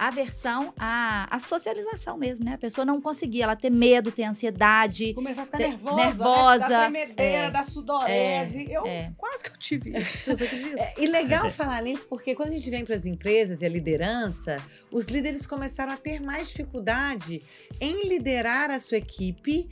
aversão 0.00 0.72
à, 0.78 1.28
à 1.30 1.38
socialização 1.38 2.16
mesmo, 2.16 2.42
né? 2.42 2.54
A 2.54 2.58
pessoa 2.58 2.86
não 2.86 3.02
conseguia, 3.02 3.44
ela 3.44 3.54
ter 3.54 3.68
medo, 3.68 4.10
ter 4.10 4.24
ansiedade. 4.24 5.12
Começar 5.12 5.42
a 5.42 5.44
ficar 5.44 5.58
Te- 5.58 5.68
nervosa, 5.68 5.96
nervosa, 5.96 6.68
né? 6.68 6.68
da 6.68 6.80
tremedeira, 6.80 7.46
é, 7.46 7.50
da 7.50 7.62
sudorese. 7.62 8.66
eu 8.72 8.86
é. 8.86 9.12
quase 9.18 9.44
que 9.44 9.50
eu 9.50 9.58
tive 9.58 9.90
isso, 10.00 10.34
você 10.34 10.44
acredita? 10.44 10.80
É, 10.80 10.94
E 10.96 11.06
legal 11.06 11.50
falar 11.50 11.82
nisso, 11.82 12.06
porque 12.08 12.34
quando 12.34 12.48
a 12.48 12.52
gente 12.52 12.70
vem 12.70 12.82
para 12.82 12.96
as 12.96 13.04
empresas 13.04 13.60
e 13.60 13.66
a 13.66 13.68
liderança, 13.68 14.56
os 14.90 15.04
líderes 15.04 15.44
começaram 15.44 15.92
a 15.92 15.98
ter 15.98 16.18
mais 16.18 16.48
dificuldade 16.48 17.42
em 17.78 18.08
liderar 18.08 18.70
a 18.70 18.80
sua 18.80 18.96
equipe 18.96 19.68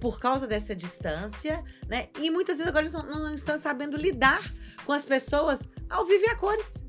por 0.00 0.18
causa 0.18 0.46
dessa 0.46 0.74
distância, 0.74 1.62
né? 1.86 2.08
E 2.18 2.30
muitas 2.30 2.56
vezes 2.56 2.70
agora 2.70 2.86
eles 2.86 2.94
não, 2.94 3.04
não 3.04 3.34
estão 3.34 3.58
sabendo 3.58 3.98
lidar 3.98 4.40
com 4.88 4.94
as 4.94 5.04
pessoas 5.04 5.68
ao 5.90 6.06
vivo 6.06 6.24
e 6.24 6.30
a 6.30 6.34
cores. 6.34 6.82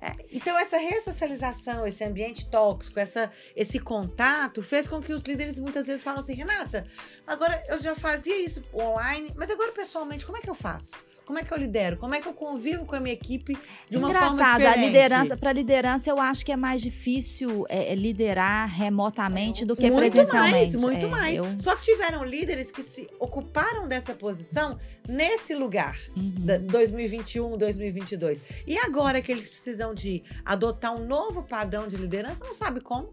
É, 0.00 0.16
então, 0.32 0.58
essa 0.58 0.78
ressocialização, 0.78 1.86
esse 1.86 2.02
ambiente 2.02 2.48
tóxico, 2.48 2.98
essa, 2.98 3.30
esse 3.54 3.78
contato, 3.78 4.62
fez 4.62 4.88
com 4.88 5.02
que 5.02 5.12
os 5.12 5.22
líderes 5.22 5.58
muitas 5.58 5.86
vezes 5.86 6.02
falam 6.02 6.20
assim: 6.20 6.32
Renata, 6.32 6.86
agora 7.26 7.62
eu 7.68 7.78
já 7.78 7.94
fazia 7.94 8.38
isso 8.42 8.62
online, 8.72 9.34
mas 9.36 9.50
agora 9.50 9.70
pessoalmente, 9.72 10.24
como 10.24 10.38
é 10.38 10.40
que 10.40 10.48
eu 10.48 10.54
faço? 10.54 10.92
Como 11.26 11.40
é 11.40 11.42
que 11.42 11.52
eu 11.52 11.58
lidero? 11.58 11.96
Como 11.96 12.14
é 12.14 12.20
que 12.20 12.28
eu 12.28 12.32
convivo 12.32 12.86
com 12.86 12.94
a 12.94 13.00
minha 13.00 13.12
equipe 13.12 13.58
de 13.90 13.96
uma 13.96 14.12
forma 14.12 14.32
Engraçado, 14.34 14.58
diferente? 14.58 14.78
a 14.78 14.86
liderança, 14.86 15.36
para 15.36 15.52
liderança, 15.52 16.08
eu 16.08 16.20
acho 16.20 16.46
que 16.46 16.52
é 16.52 16.56
mais 16.56 16.80
difícil 16.80 17.66
é, 17.68 17.92
é, 17.92 17.94
liderar 17.96 18.68
remotamente 18.68 19.64
do 19.64 19.74
que 19.74 19.90
muito 19.90 19.96
presencialmente. 20.12 20.54
mais, 20.72 20.74
muito 20.76 21.06
É, 21.06 21.08
mais. 21.08 21.36
eu- 21.38 21.46
Só 21.60 21.74
que 21.74 21.82
tiveram 21.82 22.24
líderes 22.24 22.70
que 22.70 22.80
se 22.82 23.08
ocuparam 23.18 23.88
dessa 23.88 24.14
posição 24.14 24.78
nesse 25.08 25.52
lugar. 25.54 25.98
Uhum. 26.16 26.32
da- 26.46 26.58
2021, 26.58 27.56
2022. 27.58 28.40
E 28.66 28.78
agora 28.78 29.20
que 29.20 29.32
eles 29.32 29.48
precisam 29.48 29.92
de 29.92 30.22
adotar 30.44 30.94
um 30.94 31.04
novo 31.06 31.42
padrão 31.42 31.88
de 31.88 31.96
liderança, 31.96 32.44
não 32.44 32.54
sabe 32.54 32.80
como. 32.80 33.10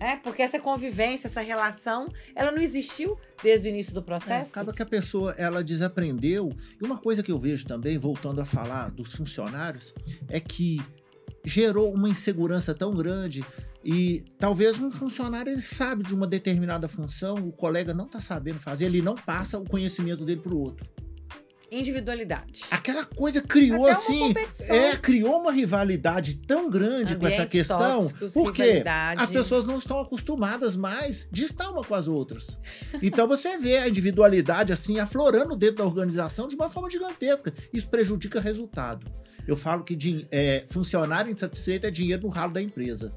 É, 0.00 0.16
porque 0.16 0.42
essa 0.42 0.58
convivência, 0.58 1.28
essa 1.28 1.40
relação, 1.40 2.08
ela 2.34 2.50
não 2.52 2.60
existiu 2.60 3.18
desde 3.42 3.68
o 3.68 3.70
início 3.70 3.92
do 3.94 4.00
É, 4.00 4.02
processo. 4.02 4.50
acaba 4.50 4.72
que 4.72 4.82
a 4.82 4.86
pessoa 4.86 5.32
ela 5.38 5.62
desaprendeu. 5.62 6.52
E 6.80 6.84
uma 6.84 6.98
coisa 6.98 7.22
que 7.22 7.30
eu 7.32 7.38
vejo 7.38 7.66
também, 7.66 7.96
voltando 7.98 8.40
a 8.40 8.44
falar 8.44 8.90
dos 8.90 9.14
funcionários, 9.14 9.94
é 10.28 10.40
que 10.40 10.80
gerou 11.44 11.92
uma 11.92 12.08
insegurança 12.08 12.74
tão 12.74 12.94
grande 12.94 13.44
e 13.84 14.24
talvez 14.38 14.80
um 14.80 14.90
funcionário 14.90 15.52
ele 15.52 15.60
sabe 15.60 16.02
de 16.02 16.14
uma 16.14 16.26
determinada 16.26 16.88
função, 16.88 17.34
o 17.36 17.52
colega 17.52 17.92
não 17.92 18.06
está 18.06 18.18
sabendo 18.18 18.58
fazer, 18.58 18.86
ele 18.86 19.02
não 19.02 19.14
passa 19.14 19.58
o 19.58 19.64
conhecimento 19.64 20.24
dele 20.24 20.40
para 20.40 20.54
o 20.54 20.58
outro. 20.58 20.86
Individualidade. 21.70 22.62
Aquela 22.70 23.04
coisa 23.04 23.40
criou 23.40 23.84
Até 23.86 23.92
uma 23.92 23.98
assim, 23.98 24.18
competição. 24.28 24.76
é, 24.76 24.96
criou 24.96 25.40
uma 25.40 25.52
rivalidade 25.52 26.36
tão 26.36 26.70
grande 26.70 27.16
com 27.16 27.26
essa 27.26 27.42
Ambientes 27.42 27.52
questão, 27.52 27.78
tóxicos, 28.02 28.32
porque 28.32 28.62
rivalidade. 28.62 29.22
as 29.22 29.28
pessoas 29.30 29.64
não 29.64 29.78
estão 29.78 29.98
acostumadas 29.98 30.76
mais 30.76 31.26
de 31.32 31.44
estar 31.44 31.70
uma 31.70 31.82
com 31.84 31.94
as 31.94 32.06
outras. 32.08 32.58
Então 33.02 33.26
você 33.26 33.58
vê 33.58 33.78
a 33.78 33.88
individualidade 33.88 34.72
assim 34.72 34.98
aflorando 34.98 35.56
dentro 35.56 35.76
da 35.76 35.84
organização 35.84 36.46
de 36.48 36.54
uma 36.54 36.68
forma 36.70 36.90
gigantesca. 36.90 37.52
Isso 37.72 37.88
prejudica 37.88 38.38
o 38.38 38.42
resultado. 38.42 39.06
Eu 39.46 39.56
falo 39.56 39.84
que 39.84 39.94
din- 39.96 40.26
é, 40.30 40.64
funcionário 40.68 41.30
insatisfeito 41.30 41.86
é 41.86 41.90
dinheiro 41.90 42.22
no 42.22 42.28
ralo 42.28 42.52
da 42.52 42.62
empresa. 42.62 43.12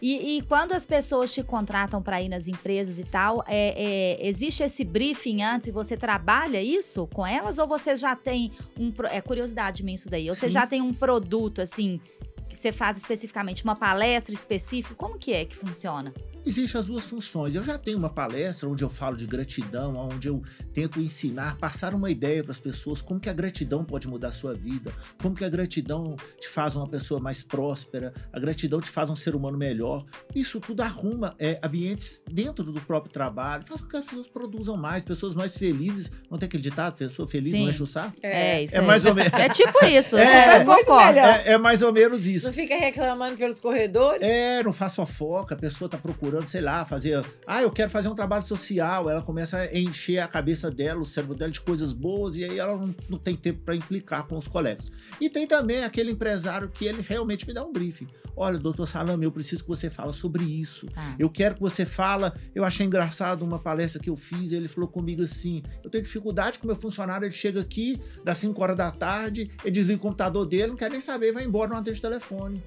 E, 0.00 0.38
e 0.38 0.42
quando 0.42 0.72
as 0.72 0.86
pessoas 0.86 1.32
te 1.32 1.42
contratam 1.42 2.02
para 2.02 2.22
ir 2.22 2.28
nas 2.28 2.46
empresas 2.46 2.98
e 2.98 3.04
tal, 3.04 3.44
é, 3.46 3.74
é, 3.76 4.26
existe 4.26 4.62
esse 4.62 4.84
briefing 4.84 5.42
antes 5.42 5.68
e 5.68 5.72
você 5.72 5.96
trabalha 5.96 6.62
isso 6.62 7.06
com 7.08 7.26
elas? 7.26 7.58
Ou 7.58 7.66
você 7.66 7.96
já 7.96 8.14
tem 8.14 8.52
um. 8.78 8.92
É 9.10 9.20
curiosidade 9.20 9.82
minha 9.82 9.94
isso 9.94 10.08
daí. 10.08 10.28
Ou 10.28 10.34
você 10.34 10.46
Sim. 10.46 10.52
já 10.52 10.66
tem 10.66 10.80
um 10.80 10.94
produto, 10.94 11.60
assim, 11.60 12.00
que 12.48 12.56
você 12.56 12.72
faz 12.72 12.96
especificamente, 12.96 13.64
uma 13.64 13.76
palestra 13.76 14.32
específica? 14.32 14.94
Como 14.94 15.18
que 15.18 15.32
é 15.32 15.44
que 15.44 15.56
funciona? 15.56 16.12
Existem 16.46 16.80
as 16.80 16.86
duas 16.86 17.04
funções. 17.04 17.54
Eu 17.54 17.62
já 17.62 17.76
tenho 17.76 17.98
uma 17.98 18.10
palestra 18.10 18.68
onde 18.68 18.82
eu 18.82 18.90
falo 18.90 19.16
de 19.16 19.26
gratidão, 19.26 19.96
onde 19.96 20.28
eu 20.28 20.42
tento 20.72 21.00
ensinar, 21.00 21.56
passar 21.58 21.94
uma 21.94 22.10
ideia 22.10 22.42
para 22.42 22.52
as 22.52 22.58
pessoas 22.58 23.02
como 23.02 23.20
que 23.20 23.28
a 23.28 23.32
gratidão 23.32 23.84
pode 23.84 24.08
mudar 24.08 24.28
a 24.28 24.32
sua 24.32 24.54
vida, 24.54 24.92
como 25.20 25.34
que 25.34 25.44
a 25.44 25.48
gratidão 25.48 26.16
te 26.38 26.48
faz 26.48 26.74
uma 26.74 26.86
pessoa 26.88 27.20
mais 27.20 27.42
próspera, 27.42 28.12
a 28.32 28.38
gratidão 28.38 28.80
te 28.80 28.88
faz 28.88 29.10
um 29.10 29.16
ser 29.16 29.34
humano 29.34 29.58
melhor. 29.58 30.04
Isso 30.34 30.60
tudo 30.60 30.82
arruma 30.82 31.34
é, 31.38 31.58
ambientes 31.62 32.22
dentro 32.30 32.64
do 32.64 32.80
próprio 32.80 33.12
trabalho, 33.12 33.64
faz 33.66 33.80
com 33.80 33.88
que 33.88 33.96
as 33.96 34.04
pessoas 34.04 34.28
produzam 34.28 34.76
mais, 34.76 35.02
pessoas 35.04 35.34
mais 35.34 35.56
felizes. 35.56 36.10
Não 36.30 36.38
tem 36.38 36.46
aquele 36.46 36.62
ditado, 36.62 36.96
pessoa 36.96 37.28
feliz 37.28 37.52
Sim. 37.52 37.62
não 37.62 37.70
enche 37.70 37.82
o 37.82 37.86
saco? 37.86 38.14
É, 38.22 38.62
isso 38.62 38.76
É 38.76 38.80
mais 38.80 39.04
ou 39.04 39.14
menos. 39.14 39.32
É 39.32 39.48
tipo 39.48 39.84
isso, 39.84 40.16
eu 40.16 40.20
É, 40.20 40.42
super 40.42 40.64
muito 40.66 40.86
concordo. 40.86 41.18
É, 41.18 41.52
é 41.52 41.58
mais 41.58 41.82
ou 41.82 41.92
menos 41.92 42.26
isso. 42.26 42.46
Não 42.46 42.52
fica 42.52 42.76
reclamando 42.76 43.36
pelos 43.36 43.60
corredores? 43.60 44.22
É, 44.22 44.62
não 44.62 44.72
faz 44.72 44.94
fofoca, 44.94 45.54
a 45.54 45.58
pessoa 45.58 45.88
tá 45.88 45.98
procurando, 45.98 46.27
sei 46.46 46.60
lá, 46.60 46.84
fazer. 46.84 47.24
Ah, 47.46 47.62
eu 47.62 47.70
quero 47.70 47.90
fazer 47.90 48.08
um 48.08 48.14
trabalho 48.14 48.46
social. 48.46 49.08
Ela 49.08 49.22
começa 49.22 49.58
a 49.58 49.78
encher 49.78 50.18
a 50.18 50.28
cabeça 50.28 50.70
dela, 50.70 51.00
o 51.00 51.04
cérebro 51.04 51.36
dela 51.36 51.50
de 51.50 51.60
coisas 51.60 51.92
boas, 51.92 52.36
e 52.36 52.44
aí 52.44 52.58
ela 52.58 52.76
não, 52.76 52.94
não 53.08 53.18
tem 53.18 53.36
tempo 53.36 53.60
para 53.64 53.74
implicar 53.74 54.26
com 54.26 54.36
os 54.36 54.48
colegas. 54.48 54.90
E 55.20 55.28
tem 55.28 55.46
também 55.46 55.84
aquele 55.84 56.12
empresário 56.12 56.68
que 56.68 56.84
ele 56.84 57.02
realmente 57.02 57.46
me 57.46 57.54
dá 57.54 57.64
um 57.64 57.72
briefing. 57.72 58.08
Olha, 58.36 58.56
doutor 58.56 58.86
Salame, 58.86 59.24
eu 59.24 59.32
preciso 59.32 59.64
que 59.64 59.68
você 59.68 59.90
fale 59.90 60.12
sobre 60.12 60.44
isso. 60.44 60.86
Tá. 60.86 61.16
Eu 61.18 61.28
quero 61.28 61.56
que 61.56 61.60
você 61.60 61.84
fala. 61.84 62.32
Eu 62.54 62.64
achei 62.64 62.86
engraçado 62.86 63.42
uma 63.42 63.58
palestra 63.58 64.00
que 64.00 64.08
eu 64.08 64.16
fiz. 64.16 64.52
Ele 64.52 64.68
falou 64.68 64.88
comigo 64.88 65.22
assim: 65.22 65.62
eu 65.82 65.90
tenho 65.90 66.04
dificuldade 66.04 66.58
com 66.58 66.66
meu 66.66 66.76
funcionário. 66.76 67.26
Ele 67.26 67.34
chega 67.34 67.60
aqui, 67.60 68.00
das 68.24 68.38
5 68.38 68.62
horas 68.62 68.76
da 68.76 68.92
tarde, 68.92 69.50
ele 69.64 69.70
desliga 69.72 69.98
o 69.98 70.02
computador 70.02 70.46
dele, 70.46 70.68
não 70.68 70.76
quer 70.76 70.90
nem 70.90 71.00
saber, 71.00 71.32
vai 71.32 71.44
embora, 71.44 71.70
não 71.70 71.78
atende 71.78 72.00
telefone. 72.00 72.62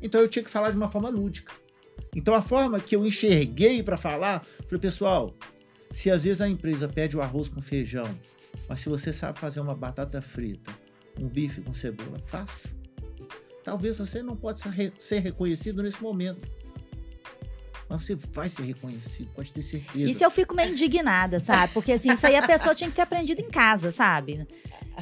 Então 0.00 0.20
eu 0.20 0.28
tinha 0.28 0.42
que 0.42 0.50
falar 0.50 0.70
de 0.70 0.76
uma 0.76 0.90
forma 0.90 1.08
lúdica. 1.08 1.52
Então 2.14 2.34
a 2.34 2.42
forma 2.42 2.80
que 2.80 2.94
eu 2.94 3.06
enxerguei 3.06 3.82
para 3.82 3.96
falar, 3.96 4.46
falei, 4.64 4.80
pessoal, 4.80 5.34
se 5.90 6.10
às 6.10 6.24
vezes 6.24 6.40
a 6.40 6.48
empresa 6.48 6.88
pede 6.88 7.16
o 7.16 7.22
arroz 7.22 7.48
com 7.48 7.60
feijão, 7.60 8.08
mas 8.68 8.80
se 8.80 8.88
você 8.88 9.12
sabe 9.12 9.38
fazer 9.38 9.60
uma 9.60 9.74
batata 9.74 10.20
frita, 10.20 10.72
um 11.18 11.28
bife 11.28 11.60
com 11.60 11.72
cebola, 11.72 12.18
faça. 12.26 12.74
Talvez 13.64 13.98
você 13.98 14.22
não 14.22 14.36
possa 14.36 14.72
ser 14.98 15.18
reconhecido 15.20 15.82
nesse 15.82 16.02
momento. 16.02 16.46
Mas 17.92 18.06
você 18.06 18.14
vai 18.32 18.48
ser 18.48 18.62
reconhecido, 18.62 19.28
pode 19.34 19.52
ter 19.52 19.62
certeza. 19.62 20.10
Isso 20.10 20.24
eu 20.24 20.30
fico 20.30 20.54
meio 20.54 20.72
indignada, 20.72 21.38
sabe? 21.38 21.72
Porque 21.74 21.92
assim, 21.92 22.10
isso 22.12 22.26
aí 22.26 22.34
a 22.36 22.46
pessoa 22.46 22.74
tinha 22.74 22.88
que 22.88 22.96
ter 22.96 23.02
aprendido 23.02 23.40
em 23.40 23.50
casa, 23.50 23.90
sabe? 23.92 24.46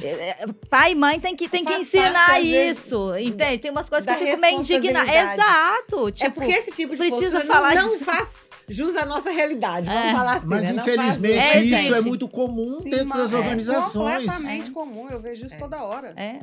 É, 0.01 0.07
é, 0.07 0.45
Pai 0.69 0.91
e 0.91 0.95
mãe 0.95 1.19
tem 1.19 1.35
que, 1.35 1.47
tem 1.49 1.63
que 1.65 1.71
Faz 1.73 1.87
ensinar 1.87 2.25
parte, 2.27 2.45
às 2.45 2.51
vezes, 2.51 2.85
isso, 2.85 3.17
entende? 3.17 3.57
Tem 3.59 3.71
umas 3.71 3.89
coisas 3.89 4.05
que 4.05 4.23
eu 4.23 4.27
fico 4.27 4.41
meio 4.41 4.59
indignada. 4.59 5.11
Exato. 5.13 6.11
Tipo, 6.11 6.25
é 6.25 6.29
porque 6.29 6.51
esse 6.51 6.71
tipo 6.71 6.95
de 6.95 6.97
precisa 7.09 7.41
falar 7.41 7.75
não, 7.75 7.87
não 7.87 7.95
isso. 7.95 8.05
faz 8.05 8.27
jus 8.69 8.95
à 8.95 9.05
nossa 9.05 9.29
realidade. 9.31 9.87
Vamos 9.89 10.03
É. 10.05 10.11
falar 10.13 10.37
assim, 10.37 10.47
Mas 10.47 10.61
né? 10.61 10.73
Faz 10.73 10.87
infelizmente. 10.87 11.39
É, 11.39 11.61
isso 11.61 11.75
gente. 11.77 11.93
é 11.93 12.01
muito 12.01 12.27
comum 12.29 12.67
Sim, 12.67 12.89
dentro 12.89 13.17
das 13.17 13.31
é 13.31 13.35
organizações. 13.35 14.25
completamente 14.25 14.71
comum. 14.71 15.09
Eu 15.09 15.21
vejo 15.21 15.45
isso 15.45 15.55
É. 15.55 15.57
toda 15.57 15.83
hora. 15.83 16.13
é. 16.17 16.39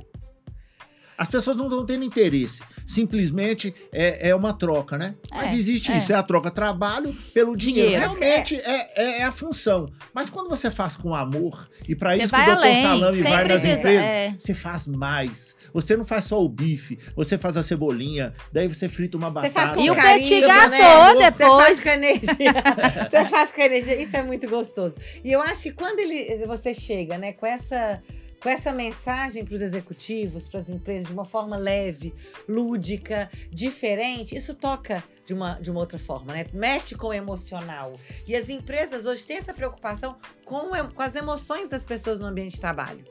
As 1.18 1.26
pessoas 1.26 1.56
não 1.56 1.64
estão 1.66 1.84
tendo 1.84 2.04
interesse. 2.04 2.62
Simplesmente 2.87 3.75
é, 3.92 4.28
é 4.30 4.34
uma 4.34 4.52
troca, 4.52 4.96
né? 4.96 5.16
Mas 5.32 5.50
É, 5.52 5.54
existe 5.56 5.90
é. 5.90 5.98
isso. 5.98 6.12
É 6.12 6.14
a 6.14 6.22
troca 6.22 6.50
trabalho 6.50 7.12
pelo 7.34 7.56
dinheiro. 7.56 7.88
Dinheiro. 7.90 8.08
Realmente 8.08 8.54
é, 8.56 8.88
é, 8.94 9.20
é 9.20 9.25
a 9.25 9.32
função. 9.32 9.90
Mas 10.14 10.30
quando 10.30 10.48
você 10.48 10.70
faz 10.70 10.96
com 10.96 11.14
amor, 11.14 11.68
e 11.88 11.94
para 11.96 12.16
isso 12.16 12.28
vai 12.28 12.44
que 12.44 12.50
o 12.50 12.54
além, 12.54 12.82
Salame 12.82 13.22
vai 13.22 13.48
nas 13.48 13.64
empresas, 13.64 13.84
é. 13.84 14.34
você 14.38 14.54
faz 14.54 14.87
mais. 14.87 15.58
Você 15.75 15.96
não 15.96 16.04
faz 16.04 16.25
só 16.25 16.42
o 16.42 16.48
bife, 16.48 16.98
você 17.14 17.37
faz 17.37 17.56
a 17.56 17.62
cebolinha, 17.62 18.32
daí 18.50 18.66
você 18.66 18.88
frita 18.88 19.18
uma 19.18 19.30
batata. 19.30 19.52
faz 19.52 19.75
com 19.75 19.82
E 19.82 19.90
o 19.90 19.94
petit 19.94 20.40
né? 20.40 20.46
gâteau 20.46 20.70
Você 20.70 21.20
faz 21.20 21.37
depois. 21.37 21.82
com 21.82 21.88
energia. 21.90 22.52
Você 23.10 23.25
faz 23.26 23.52
com 23.52 23.60
energia. 23.60 24.02
Isso 24.02 24.16
é 24.16 24.22
muito 24.22 24.48
gostoso. 24.48 24.94
E 25.22 25.30
eu 25.30 25.42
acho 25.42 25.62
que 25.64 25.72
quando 25.72 25.98
ele, 26.00 26.46
você 26.46 26.72
chega, 26.72 27.18
né, 27.18 27.32
com 27.32 27.44
essa 27.46 28.02
com 28.40 28.49
essa 28.49 28.73
mensagem 28.73 29.45
para 29.45 29.54
os 29.54 29.61
executivos, 29.61 30.49
para 30.49 30.61
as 30.61 30.68
empresas, 30.68 31.07
de 31.07 31.12
uma 31.12 31.25
forma 31.25 31.57
leve, 31.57 32.14
lúdica, 32.49 33.30
diferente, 33.50 34.37
isso 34.37 34.54
toca 34.54 35.02
de 35.26 35.35
uma, 35.35 35.54
de 35.54 35.71
uma 35.71 35.80
outra 35.80 35.99
forma, 35.99 36.33
né? 36.33 36.47
Mexe 36.52 36.95
com 36.95 37.09
o 37.09 37.12
emocional. 37.12 37.95
E 38.26 38.35
as 38.35 38.49
empresas 38.49 39.07
hoje 39.07 39.26
têm 39.26 39.37
essa 39.37 39.52
preocupação 39.52 40.16
com, 40.45 40.71
com 40.95 41.02
as 41.02 41.14
emoções 41.14 41.68
das 41.68 41.85
pessoas 41.85 42.21
no 42.21 42.26
ambiente 42.26 42.52
de 42.54 42.61
trabalho. 42.61 43.04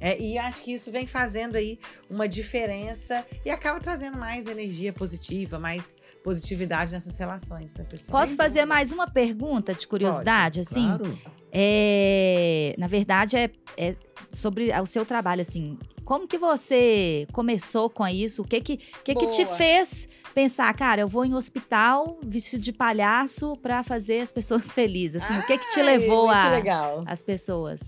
É, 0.00 0.18
e 0.20 0.36
acho 0.36 0.62
que 0.62 0.72
isso 0.72 0.90
vem 0.90 1.06
fazendo 1.06 1.54
aí 1.54 1.78
uma 2.10 2.28
diferença 2.28 3.24
e 3.44 3.50
acaba 3.50 3.78
trazendo 3.78 4.18
mais 4.18 4.48
energia 4.48 4.92
positiva, 4.92 5.60
mais 5.60 5.96
positividade 6.24 6.90
nessas 6.90 7.16
relações, 7.16 7.72
né, 7.74 7.84
pessoal? 7.88 8.20
Posso 8.20 8.36
fazer 8.36 8.64
mais 8.64 8.90
uma 8.90 9.08
pergunta 9.08 9.72
de 9.74 9.86
curiosidade, 9.86 10.60
assim? 10.60 10.86
Claro. 10.86 11.18
É, 11.52 12.74
na 12.78 12.88
verdade, 12.88 13.36
é, 13.36 13.50
é 13.76 13.94
sobre 14.32 14.72
o 14.80 14.86
seu 14.86 15.04
trabalho, 15.04 15.40
assim. 15.40 15.78
Como 16.04 16.26
que 16.26 16.38
você 16.38 17.26
começou 17.32 17.88
com 17.88 18.06
isso? 18.06 18.42
O 18.42 18.44
que 18.44 18.60
que, 18.60 18.76
que, 18.76 19.14
que 19.14 19.26
te 19.28 19.46
fez 19.46 20.08
pensar, 20.34 20.72
cara, 20.74 21.02
eu 21.02 21.08
vou 21.08 21.24
em 21.24 21.34
hospital 21.34 22.18
vestido 22.22 22.62
de 22.62 22.72
palhaço 22.72 23.56
pra 23.58 23.82
fazer 23.82 24.20
as 24.20 24.32
pessoas 24.32 24.70
felizes? 24.72 25.22
Assim, 25.22 25.38
o 25.38 25.46
que 25.46 25.58
que 25.58 25.70
te 25.70 25.80
Ai, 25.80 25.98
levou 25.98 26.28
a 26.30 26.50
legal. 26.50 27.04
as 27.06 27.22
pessoas? 27.22 27.80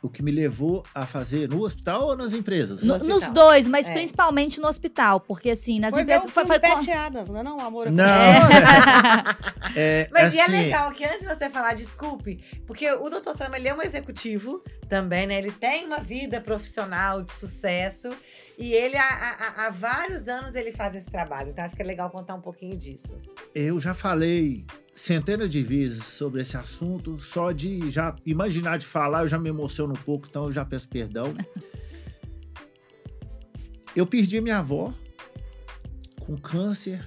O 0.00 0.08
que 0.08 0.22
me 0.22 0.30
levou 0.30 0.84
a 0.94 1.06
fazer 1.06 1.48
no 1.48 1.62
hospital 1.64 2.06
ou 2.06 2.16
nas 2.16 2.32
empresas? 2.32 2.84
No 2.84 2.96
No- 2.98 3.04
nos 3.04 3.28
dois, 3.30 3.66
mas 3.66 3.88
É. 3.88 3.92
principalmente 3.92 4.60
no 4.60 4.68
hospital, 4.68 5.18
porque 5.18 5.50
assim, 5.50 5.80
nas 5.80 5.92
Foi 5.92 6.02
empresas 6.02 6.30
foi, 6.30 6.46
foi, 6.46 6.60
Pat 6.60 6.86
Adams, 6.88 7.28
não 7.30 7.40
é 7.40 7.42
não? 7.42 7.58
Amor 7.58 7.88
é 7.88 7.90
Não. 7.90 8.04
É, 9.76 10.08
Mas 10.12 10.34
e 10.34 10.38
é 10.38 10.42
assim, 10.42 10.52
legal 10.52 10.92
que 10.92 11.04
antes 11.04 11.20
de 11.20 11.26
você 11.26 11.50
falar, 11.50 11.74
desculpe, 11.74 12.42
porque 12.66 12.90
o 12.92 13.08
Dr. 13.10 13.32
Sam, 13.36 13.50
ele 13.56 13.68
é 13.68 13.74
um 13.74 13.82
executivo 13.82 14.62
também, 14.88 15.26
né? 15.26 15.38
Ele 15.38 15.50
tem 15.52 15.84
uma 15.84 15.98
vida 16.00 16.40
profissional 16.40 17.22
de 17.22 17.32
sucesso 17.32 18.08
e 18.58 18.72
ele, 18.72 18.96
há, 18.96 19.02
há- 19.04 19.66
há 19.66 19.70
vários 19.70 20.26
anos, 20.28 20.54
ele 20.54 20.72
faz 20.72 20.94
esse 20.96 21.10
trabalho. 21.10 21.50
Então, 21.50 21.64
acho 21.64 21.76
que 21.76 21.82
é 21.82 21.84
legal 21.84 22.08
contar 22.10 22.34
um 22.34 22.40
pouquinho 22.40 22.76
disso. 22.76 23.18
Eu 23.54 23.78
já 23.78 23.94
falei 23.94 24.64
centenas 24.98 25.50
de 25.50 25.62
vezes 25.62 26.04
sobre 26.04 26.40
esse 26.42 26.56
assunto, 26.56 27.18
só 27.20 27.52
de 27.52 27.90
já 27.90 28.14
imaginar 28.26 28.78
de 28.78 28.86
falar, 28.86 29.22
eu 29.22 29.28
já 29.28 29.38
me 29.38 29.48
emociono 29.48 29.92
um 29.92 29.96
pouco, 30.02 30.26
então 30.28 30.44
eu 30.46 30.52
já 30.52 30.64
peço 30.64 30.88
perdão. 30.88 31.34
Eu 33.96 34.06
perdi 34.06 34.40
minha 34.40 34.58
avó 34.58 34.94
com 36.20 36.36
câncer 36.36 37.04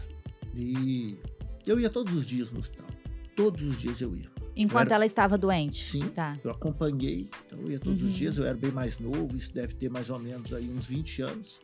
e 0.56 1.18
eu 1.66 1.80
ia 1.80 1.90
todos 1.90 2.14
os 2.14 2.26
dias 2.26 2.52
no 2.52 2.60
hospital. 2.60 2.88
Todos 3.36 3.62
os 3.62 3.78
dias 3.80 4.02
eu 4.02 4.14
ia. 4.16 4.30
enquanto 4.58 4.88
era- 4.88 4.96
ela 4.96 5.06
estava 5.06 5.38
doente. 5.38 5.82
Sim. 5.86 6.10
Tá. 6.10 6.38
Eu 6.44 6.52
acompanhei, 6.52 7.30
então 7.46 7.60
eu 7.62 7.72
ia 7.72 7.80
todos 7.80 8.02
Uhum. 8.02 8.10
os 8.10 8.14
dias, 8.16 8.38
eu 8.38 8.46
era 8.46 8.58
bem 8.58 8.72
mais 8.72 9.00
novo, 9.00 9.38
isso 9.38 9.54
deve 9.54 9.74
ter 9.76 9.90
mais 9.90 10.10
ou 10.10 10.20
menos 10.20 10.54
aí 10.54 10.70
uns 10.70 10.86
20 10.86 11.22
anos. 11.22 11.62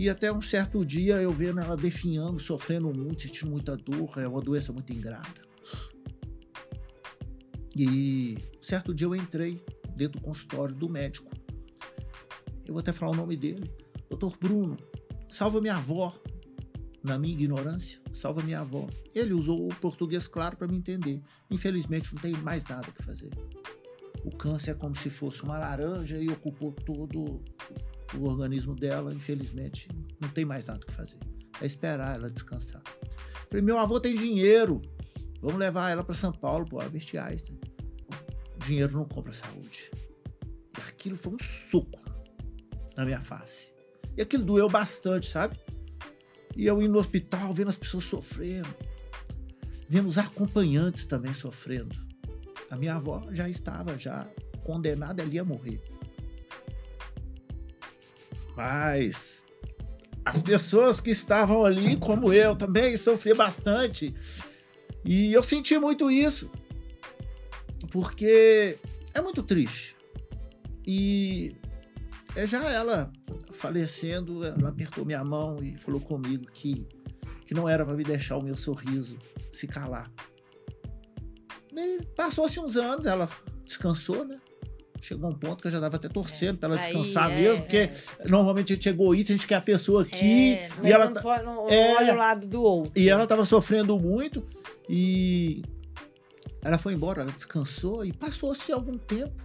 E 0.00 0.08
até 0.08 0.32
um 0.32 0.40
certo 0.40 0.82
dia 0.82 1.16
eu 1.16 1.30
vendo 1.30 1.60
ela 1.60 1.76
definhando, 1.76 2.38
sofrendo 2.38 2.90
muito, 2.90 3.20
sentindo 3.20 3.50
muita 3.50 3.76
dor, 3.76 4.10
é 4.16 4.26
uma 4.26 4.40
doença 4.40 4.72
muito 4.72 4.90
ingrata. 4.94 5.42
E 7.76 8.38
certo 8.62 8.94
dia 8.94 9.06
eu 9.06 9.14
entrei 9.14 9.62
dentro 9.94 10.18
do 10.18 10.24
consultório 10.24 10.74
do 10.74 10.88
médico. 10.88 11.30
Eu 12.64 12.72
vou 12.72 12.78
até 12.78 12.94
falar 12.94 13.12
o 13.12 13.14
nome 13.14 13.36
dele. 13.36 13.70
Doutor 14.08 14.38
Bruno, 14.38 14.78
salva 15.28 15.60
minha 15.60 15.76
avó. 15.76 16.18
Na 17.04 17.18
minha 17.18 17.34
ignorância, 17.34 18.00
salva 18.10 18.40
minha 18.40 18.60
avó. 18.60 18.88
Ele 19.14 19.34
usou 19.34 19.66
o 19.66 19.74
português 19.74 20.26
claro 20.26 20.56
para 20.56 20.66
me 20.66 20.78
entender. 20.78 21.20
Infelizmente, 21.50 22.14
não 22.14 22.22
tem 22.22 22.32
mais 22.38 22.64
nada 22.64 22.90
que 22.90 23.04
fazer. 23.04 23.28
O 24.24 24.34
câncer 24.34 24.70
é 24.70 24.74
como 24.74 24.96
se 24.96 25.10
fosse 25.10 25.42
uma 25.42 25.58
laranja 25.58 26.18
e 26.18 26.30
ocupou 26.30 26.72
todo 26.72 27.44
o 28.14 28.24
organismo 28.24 28.74
dela. 28.74 29.12
Infelizmente, 29.12 29.88
não 30.20 30.28
tem 30.28 30.44
mais 30.44 30.66
nada 30.66 30.84
que 30.84 30.92
fazer. 30.92 31.18
É 31.60 31.66
esperar 31.66 32.16
ela 32.16 32.30
descansar. 32.30 32.82
Falei, 33.48 33.62
meu 33.62 33.78
avô 33.78 34.00
tem 34.00 34.14
dinheiro. 34.14 34.80
Vamos 35.42 35.58
levar 35.58 35.90
ela 35.90 36.04
para 36.04 36.14
São 36.14 36.32
Paulo, 36.32 36.66
para 36.68 36.84
Albert 36.84 37.06
Einstein. 37.16 37.58
Dinheiro 38.66 38.92
não 38.92 39.04
compra 39.04 39.32
saúde. 39.32 39.90
E 40.76 40.80
aquilo 40.82 41.16
foi 41.16 41.34
um 41.34 41.38
soco 41.38 42.00
na 42.96 43.04
minha 43.04 43.20
face. 43.20 43.72
E 44.16 44.22
aquilo 44.22 44.44
doeu 44.44 44.68
bastante, 44.68 45.30
sabe? 45.30 45.58
E 46.56 46.66
eu 46.66 46.80
indo 46.82 46.92
no 46.92 46.98
hospital, 46.98 47.54
vendo 47.54 47.70
as 47.70 47.78
pessoas 47.78 48.04
sofrendo. 48.04 48.68
Vendo 49.88 50.08
os 50.08 50.18
acompanhantes 50.18 51.06
também 51.06 51.32
sofrendo. 51.32 51.96
A 52.70 52.76
minha 52.76 52.96
avó 52.96 53.26
já 53.32 53.48
estava 53.48 53.98
já 53.98 54.28
condenada 54.62 55.22
ali 55.22 55.38
a 55.38 55.44
morrer. 55.44 55.82
Mas 58.60 59.42
as 60.22 60.42
pessoas 60.42 61.00
que 61.00 61.08
estavam 61.08 61.64
ali, 61.64 61.96
como 61.96 62.30
eu, 62.30 62.54
também 62.54 62.94
sofriam 62.98 63.34
bastante. 63.34 64.14
E 65.02 65.32
eu 65.32 65.42
senti 65.42 65.78
muito 65.78 66.10
isso. 66.10 66.50
Porque 67.90 68.78
é 69.14 69.22
muito 69.22 69.42
triste. 69.42 69.96
E 70.86 71.56
é 72.36 72.46
já 72.46 72.70
ela 72.70 73.10
falecendo, 73.52 74.44
ela 74.44 74.68
apertou 74.68 75.06
minha 75.06 75.24
mão 75.24 75.56
e 75.62 75.78
falou 75.78 76.00
comigo 76.00 76.44
que 76.52 76.86
que 77.46 77.54
não 77.54 77.68
era 77.68 77.84
para 77.84 77.96
me 77.96 78.04
deixar 78.04 78.36
o 78.36 78.42
meu 78.42 78.56
sorriso 78.56 79.18
se 79.50 79.66
calar. 79.66 80.12
E 81.74 82.04
passou-se 82.14 82.60
uns 82.60 82.76
anos, 82.76 83.06
ela 83.06 83.28
descansou, 83.64 84.24
né? 84.24 84.38
Chegou 85.00 85.30
um 85.30 85.34
ponto 85.34 85.62
que 85.62 85.68
eu 85.68 85.70
já 85.72 85.80
dava 85.80 85.96
até 85.96 86.08
torcendo 86.08 86.58
para 86.58 86.74
ela 86.74 86.80
Aí, 86.80 86.92
descansar 86.92 87.30
é, 87.30 87.36
mesmo, 87.40 87.62
porque 87.62 87.76
é. 87.78 87.92
normalmente 88.28 88.72
a 88.72 88.76
gente 88.76 88.88
é 88.88 88.92
egoísta, 88.92 89.32
a 89.32 89.36
gente 89.36 89.46
quer 89.46 89.54
a 89.56 89.60
pessoa 89.60 90.02
aqui. 90.02 90.52
É, 90.54 90.68
e 90.84 90.92
ela 90.92 91.06
não, 91.06 91.12
tá- 91.14 91.22
pode- 91.22 91.44
não- 91.44 91.68
É. 91.68 91.94
olha 91.96 92.12
o 92.14 92.16
lado 92.16 92.46
do 92.46 92.62
outro. 92.62 92.92
E 92.94 93.08
ela 93.08 93.26
tava 93.26 93.44
sofrendo 93.44 93.98
muito 93.98 94.46
e 94.88 95.62
ela 96.62 96.76
foi 96.76 96.92
embora, 96.92 97.22
ela 97.22 97.32
descansou 97.32 98.04
e 98.04 98.12
passou-se 98.12 98.70
algum 98.72 98.98
tempo. 98.98 99.42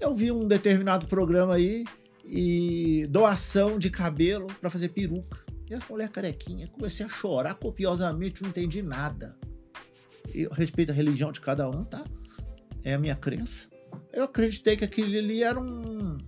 Eu 0.00 0.14
vi 0.14 0.32
um 0.32 0.48
determinado 0.48 1.06
programa 1.06 1.54
aí 1.54 1.84
e 2.24 3.06
doação 3.10 3.78
de 3.78 3.90
cabelo 3.90 4.46
para 4.60 4.70
fazer 4.70 4.88
peruca. 4.88 5.38
E 5.70 5.74
as 5.74 5.86
mulheres 5.88 6.12
carequinhas, 6.12 6.70
comecei 6.70 7.04
a 7.04 7.08
chorar 7.08 7.54
copiosamente, 7.54 8.42
não 8.42 8.48
entendi 8.50 8.82
nada. 8.82 9.36
Eu 10.34 10.50
respeito 10.50 10.90
a 10.90 10.94
religião 10.94 11.30
de 11.32 11.40
cada 11.40 11.68
um, 11.68 11.84
tá? 11.84 12.04
É 12.84 12.94
a 12.94 12.98
minha 12.98 13.14
crença. 13.14 13.68
Eu 14.12 14.24
acreditei 14.24 14.76
que 14.76 14.84
aquilo 14.84 15.16
ali 15.16 15.42
era 15.42 15.58
um 15.58 16.18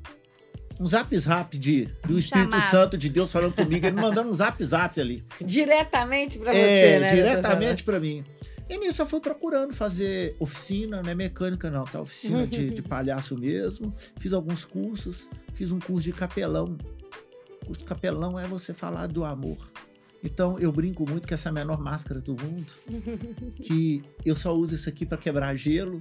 um 0.80 0.86
zap 0.86 1.16
zap 1.16 1.56
de, 1.56 1.86
do 2.06 2.18
Espírito 2.18 2.50
chamado. 2.50 2.70
Santo 2.70 2.98
de 2.98 3.08
Deus 3.08 3.30
falando 3.30 3.54
comigo, 3.54 3.86
ele 3.86 4.00
mandando 4.00 4.28
um 4.28 4.32
zap 4.32 4.62
zap 4.64 5.00
ali 5.00 5.24
Diretamente 5.40 6.38
você, 6.38 6.50
é, 6.50 6.98
né? 6.98 7.14
diretamente 7.14 7.84
para 7.84 8.00
mim. 8.00 8.24
E 8.68 8.78
nisso 8.78 9.02
eu 9.02 9.06
fui 9.06 9.20
procurando 9.20 9.74
fazer 9.74 10.34
oficina, 10.40 11.02
não 11.02 11.10
é 11.10 11.14
mecânica 11.14 11.70
não, 11.70 11.84
tá? 11.84 12.00
Oficina 12.00 12.46
de, 12.46 12.70
de 12.70 12.82
palhaço 12.82 13.36
mesmo. 13.36 13.94
Fiz 14.18 14.32
alguns 14.32 14.64
cursos, 14.64 15.28
fiz 15.52 15.70
um 15.70 15.78
curso 15.78 16.02
de 16.02 16.12
capelão. 16.12 16.76
O 17.62 17.66
curso 17.66 17.80
de 17.80 17.84
capelão 17.84 18.38
é 18.38 18.46
você 18.46 18.72
falar 18.72 19.06
do 19.06 19.24
amor. 19.24 19.58
Então 20.22 20.58
eu 20.58 20.72
brinco 20.72 21.08
muito 21.08 21.28
que 21.28 21.34
essa 21.34 21.50
é 21.50 21.50
a 21.50 21.52
menor 21.52 21.78
máscara 21.78 22.20
do 22.20 22.34
mundo, 22.34 22.72
que 23.60 24.02
eu 24.24 24.34
só 24.34 24.54
uso 24.54 24.74
isso 24.74 24.88
aqui 24.88 25.04
para 25.04 25.18
quebrar 25.18 25.54
gelo, 25.56 25.98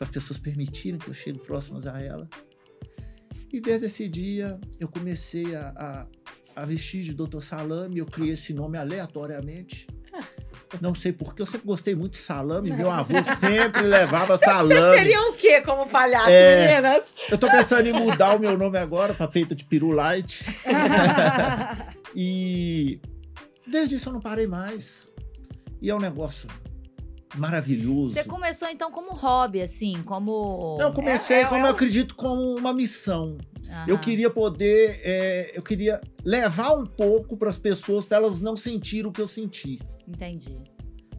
para 0.00 0.06
as 0.06 0.12
pessoas 0.14 0.38
permitirem 0.38 0.98
que 0.98 1.08
eu 1.08 1.12
chegue 1.14 1.38
próximas 1.40 1.86
a 1.86 2.00
ela. 2.00 2.26
E 3.52 3.60
desde 3.60 3.84
esse 3.84 4.08
dia 4.08 4.58
eu 4.78 4.88
comecei 4.88 5.54
a, 5.54 6.06
a, 6.56 6.62
a 6.62 6.64
vestir 6.64 7.02
de 7.02 7.12
Dr. 7.12 7.40
Salame, 7.40 7.98
eu 7.98 8.06
criei 8.06 8.32
esse 8.32 8.54
nome 8.54 8.78
aleatoriamente. 8.78 9.86
Não 10.80 10.94
sei 10.94 11.12
porquê, 11.12 11.42
eu 11.42 11.46
sempre 11.46 11.66
gostei 11.66 11.94
muito 11.94 12.12
de 12.12 12.18
salame, 12.18 12.70
meu 12.70 12.90
avô 12.90 13.12
sempre 13.38 13.82
levava 13.82 14.38
salame. 14.38 14.96
Seria 14.98 15.20
o 15.28 15.34
quê 15.34 15.60
como 15.60 15.86
palhaço, 15.86 16.30
É. 16.30 16.68
meninas? 16.68 17.04
Eu 17.28 17.36
tô 17.36 17.50
pensando 17.50 17.86
em 17.86 17.92
mudar 17.92 18.36
o 18.36 18.38
meu 18.38 18.56
nome 18.56 18.78
agora 18.78 19.12
para 19.12 19.28
peito 19.28 19.54
de 19.54 19.64
Piru 19.64 19.90
Light. 19.90 20.42
E 22.12 23.00
desde 23.64 23.94
isso 23.94 24.08
eu 24.08 24.12
não 24.12 24.20
parei 24.20 24.46
mais. 24.48 25.08
E 25.80 25.88
é 25.90 25.94
um 25.94 26.00
negócio 26.00 26.48
maravilhoso. 27.36 28.12
Você 28.12 28.24
começou 28.24 28.68
então 28.68 28.90
como 28.90 29.12
hobby, 29.14 29.60
assim, 29.62 30.02
como. 30.04 30.78
Eu 30.80 30.92
comecei, 30.92 31.38
É- 31.38 31.40
é- 31.42 31.44
como 31.46 31.64
é 31.64 31.68
eu 31.68 31.72
acredito, 31.72 32.14
como 32.14 32.56
uma 32.56 32.72
missão. 32.72 33.36
Eu 33.86 33.94
Aham. 33.94 33.98
queria 33.98 34.28
poder, 34.30 35.00
é, 35.04 35.52
eu 35.54 35.62
queria 35.62 36.00
levar 36.24 36.72
um 36.74 36.84
pouco 36.84 37.36
para 37.36 37.48
as 37.50 37.56
pessoas, 37.58 38.04
para 38.04 38.16
elas 38.18 38.40
não 38.40 38.56
sentirem 38.56 39.06
o 39.08 39.12
que 39.12 39.20
eu 39.20 39.28
senti. 39.28 39.78
Entendi. 40.08 40.56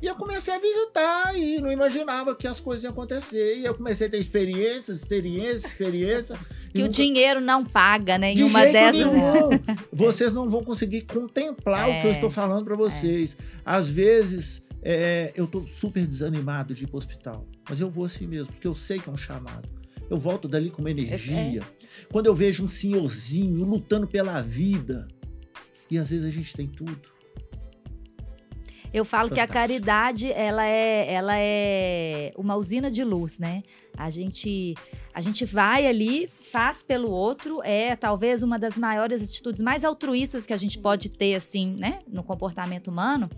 E 0.01 0.07
eu 0.07 0.15
comecei 0.15 0.53
a 0.53 0.57
visitar 0.59 1.37
e 1.37 1.61
não 1.61 1.71
imaginava 1.71 2.35
que 2.35 2.47
as 2.47 2.59
coisas 2.59 2.83
iam 2.83 2.91
acontecer. 2.91 3.57
E 3.59 3.65
eu 3.65 3.73
comecei 3.75 4.07
a 4.07 4.09
ter 4.09 4.17
experiências, 4.17 4.97
experiências, 4.97 5.65
experiência. 5.65 6.37
Que 6.73 6.79
o 6.79 6.85
nunca- 6.85 6.93
dinheiro 6.95 7.39
não 7.41 7.63
paga, 7.65 8.17
né? 8.17 8.31
Em 8.31 8.35
De 8.35 8.43
uma 8.43 8.63
dessas. 8.65 8.95
nenhum. 9.11 9.49
Vocês 9.93 10.31
não 10.33 10.49
vão 10.49 10.63
conseguir 10.63 11.01
contemplar 11.01 11.87
o 11.89 12.01
que 12.01 12.07
eu 12.07 12.11
É. 12.11 12.13
estou 12.13 12.29
falando 12.29 12.63
para 12.65 12.75
vocês. 12.77 13.35
Às 13.65 13.89
vezes, 13.89 14.61
é, 14.83 15.31
eu 15.35 15.47
tô 15.47 15.67
super 15.67 16.05
desanimado 16.05 16.73
de 16.73 16.83
ir 16.83 16.87
pro 16.87 16.97
hospital. 16.97 17.47
Mas 17.69 17.79
eu 17.79 17.89
vou 17.89 18.05
assim 18.05 18.27
mesmo, 18.27 18.53
porque 18.53 18.67
eu 18.67 18.75
sei 18.75 18.99
que 18.99 19.09
é 19.09 19.11
um 19.11 19.17
chamado. 19.17 19.69
Eu 20.09 20.17
volto 20.17 20.47
dali 20.47 20.69
com 20.69 20.81
uma 20.81 20.91
energia. 20.91 21.63
Quando 22.11 22.25
eu 22.25 22.35
vejo 22.35 22.63
um 22.63 22.67
senhorzinho 22.67 23.63
lutando 23.63 24.07
pela 24.07 24.41
vida. 24.41 25.07
E 25.89 25.97
às 25.97 26.09
vezes 26.09 26.25
a 26.25 26.29
gente 26.29 26.53
tem 26.53 26.67
tudo. 26.67 26.99
Eu 28.93 29.05
falo 29.05 29.29
que 29.29 29.39
a 29.39 29.47
Fantástico. 29.47 29.53
caridade, 29.53 30.31
ela 30.33 30.65
é, 30.65 31.13
ela 31.13 31.33
é 31.37 32.33
uma 32.35 32.57
usina 32.57 32.91
de 32.91 33.05
luz, 33.05 33.39
né? 33.39 33.63
A 33.95 34.09
gente, 34.09 34.75
a 35.13 35.21
gente 35.21 35.45
vai 35.45 35.87
ali, 35.87 36.27
faz 36.27 36.83
pelo 36.83 37.09
outro, 37.09 37.61
é 37.63 37.95
talvez 37.95 38.43
uma 38.43 38.59
das 38.59 38.77
maiores 38.77 39.23
atitudes 39.23 39.61
mais 39.61 39.85
altruístas 39.85 40.45
que 40.45 40.51
a 40.51 40.57
gente 40.57 40.77
pode 40.77 41.07
ter, 41.07 41.35
assim, 41.35 41.73
né? 41.77 41.99
No 42.05 42.21
comportamento 42.21 42.89
humano. 42.89 43.29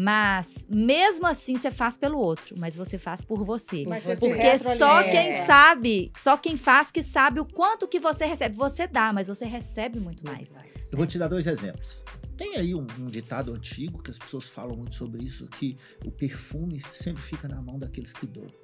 Mas, 0.00 0.64
mesmo 0.70 1.26
assim, 1.26 1.56
você 1.56 1.72
faz 1.72 1.98
pelo 1.98 2.20
outro, 2.20 2.54
mas 2.56 2.76
você 2.76 2.96
faz 2.96 3.24
por 3.24 3.44
você. 3.44 3.84
Mas 3.84 4.04
Porque 4.04 4.16
você 4.16 4.28
Porque 4.28 4.58
só 4.78 5.02
quem 5.02 5.44
sabe, 5.44 6.12
só 6.16 6.36
quem 6.36 6.56
faz 6.56 6.92
que 6.92 7.02
sabe 7.02 7.40
o 7.40 7.44
quanto 7.44 7.88
que 7.88 7.98
você 7.98 8.24
recebe. 8.24 8.54
Você 8.54 8.86
dá, 8.86 9.12
mas 9.12 9.26
você 9.26 9.44
recebe 9.44 9.98
muito 9.98 10.24
mais. 10.24 10.54
Eu 10.92 10.96
vou 10.96 11.04
te 11.04 11.18
dar 11.18 11.26
dois 11.26 11.48
exemplos. 11.48 12.04
Tem 12.36 12.54
aí 12.54 12.76
um, 12.76 12.86
um 13.00 13.06
ditado 13.06 13.52
antigo 13.52 14.00
que 14.00 14.12
as 14.12 14.18
pessoas 14.18 14.48
falam 14.48 14.76
muito 14.76 14.94
sobre 14.94 15.24
isso, 15.24 15.48
que 15.48 15.76
o 16.04 16.12
perfume 16.12 16.80
sempre 16.92 17.20
fica 17.20 17.48
na 17.48 17.60
mão 17.60 17.76
daqueles 17.76 18.12
que 18.12 18.24
doam. 18.24 18.54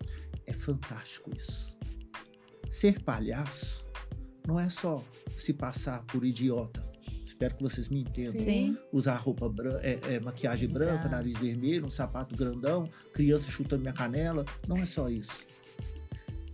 É 0.46 0.52
fantástico 0.52 1.32
isso. 1.36 1.76
Ser 2.70 3.02
palhaço 3.02 3.84
não 4.46 4.60
é 4.60 4.68
só 4.68 5.02
se 5.36 5.52
passar 5.52 6.04
por 6.04 6.24
idiota. 6.24 6.93
Espero 7.34 7.56
que 7.56 7.62
vocês 7.64 7.88
me 7.88 8.00
entendam. 8.00 8.44
Sim. 8.44 8.78
Usar 8.92 9.16
roupa 9.16 9.48
branca, 9.48 9.80
é, 9.82 9.98
é, 10.14 10.20
maquiagem 10.20 10.68
branca, 10.68 11.08
nariz 11.08 11.36
vermelho, 11.36 11.86
um 11.86 11.90
sapato 11.90 12.36
grandão, 12.36 12.88
criança 13.12 13.50
chutando 13.50 13.82
minha 13.82 13.92
canela. 13.92 14.44
Não 14.68 14.76
é 14.76 14.86
só 14.86 15.08
isso. 15.08 15.44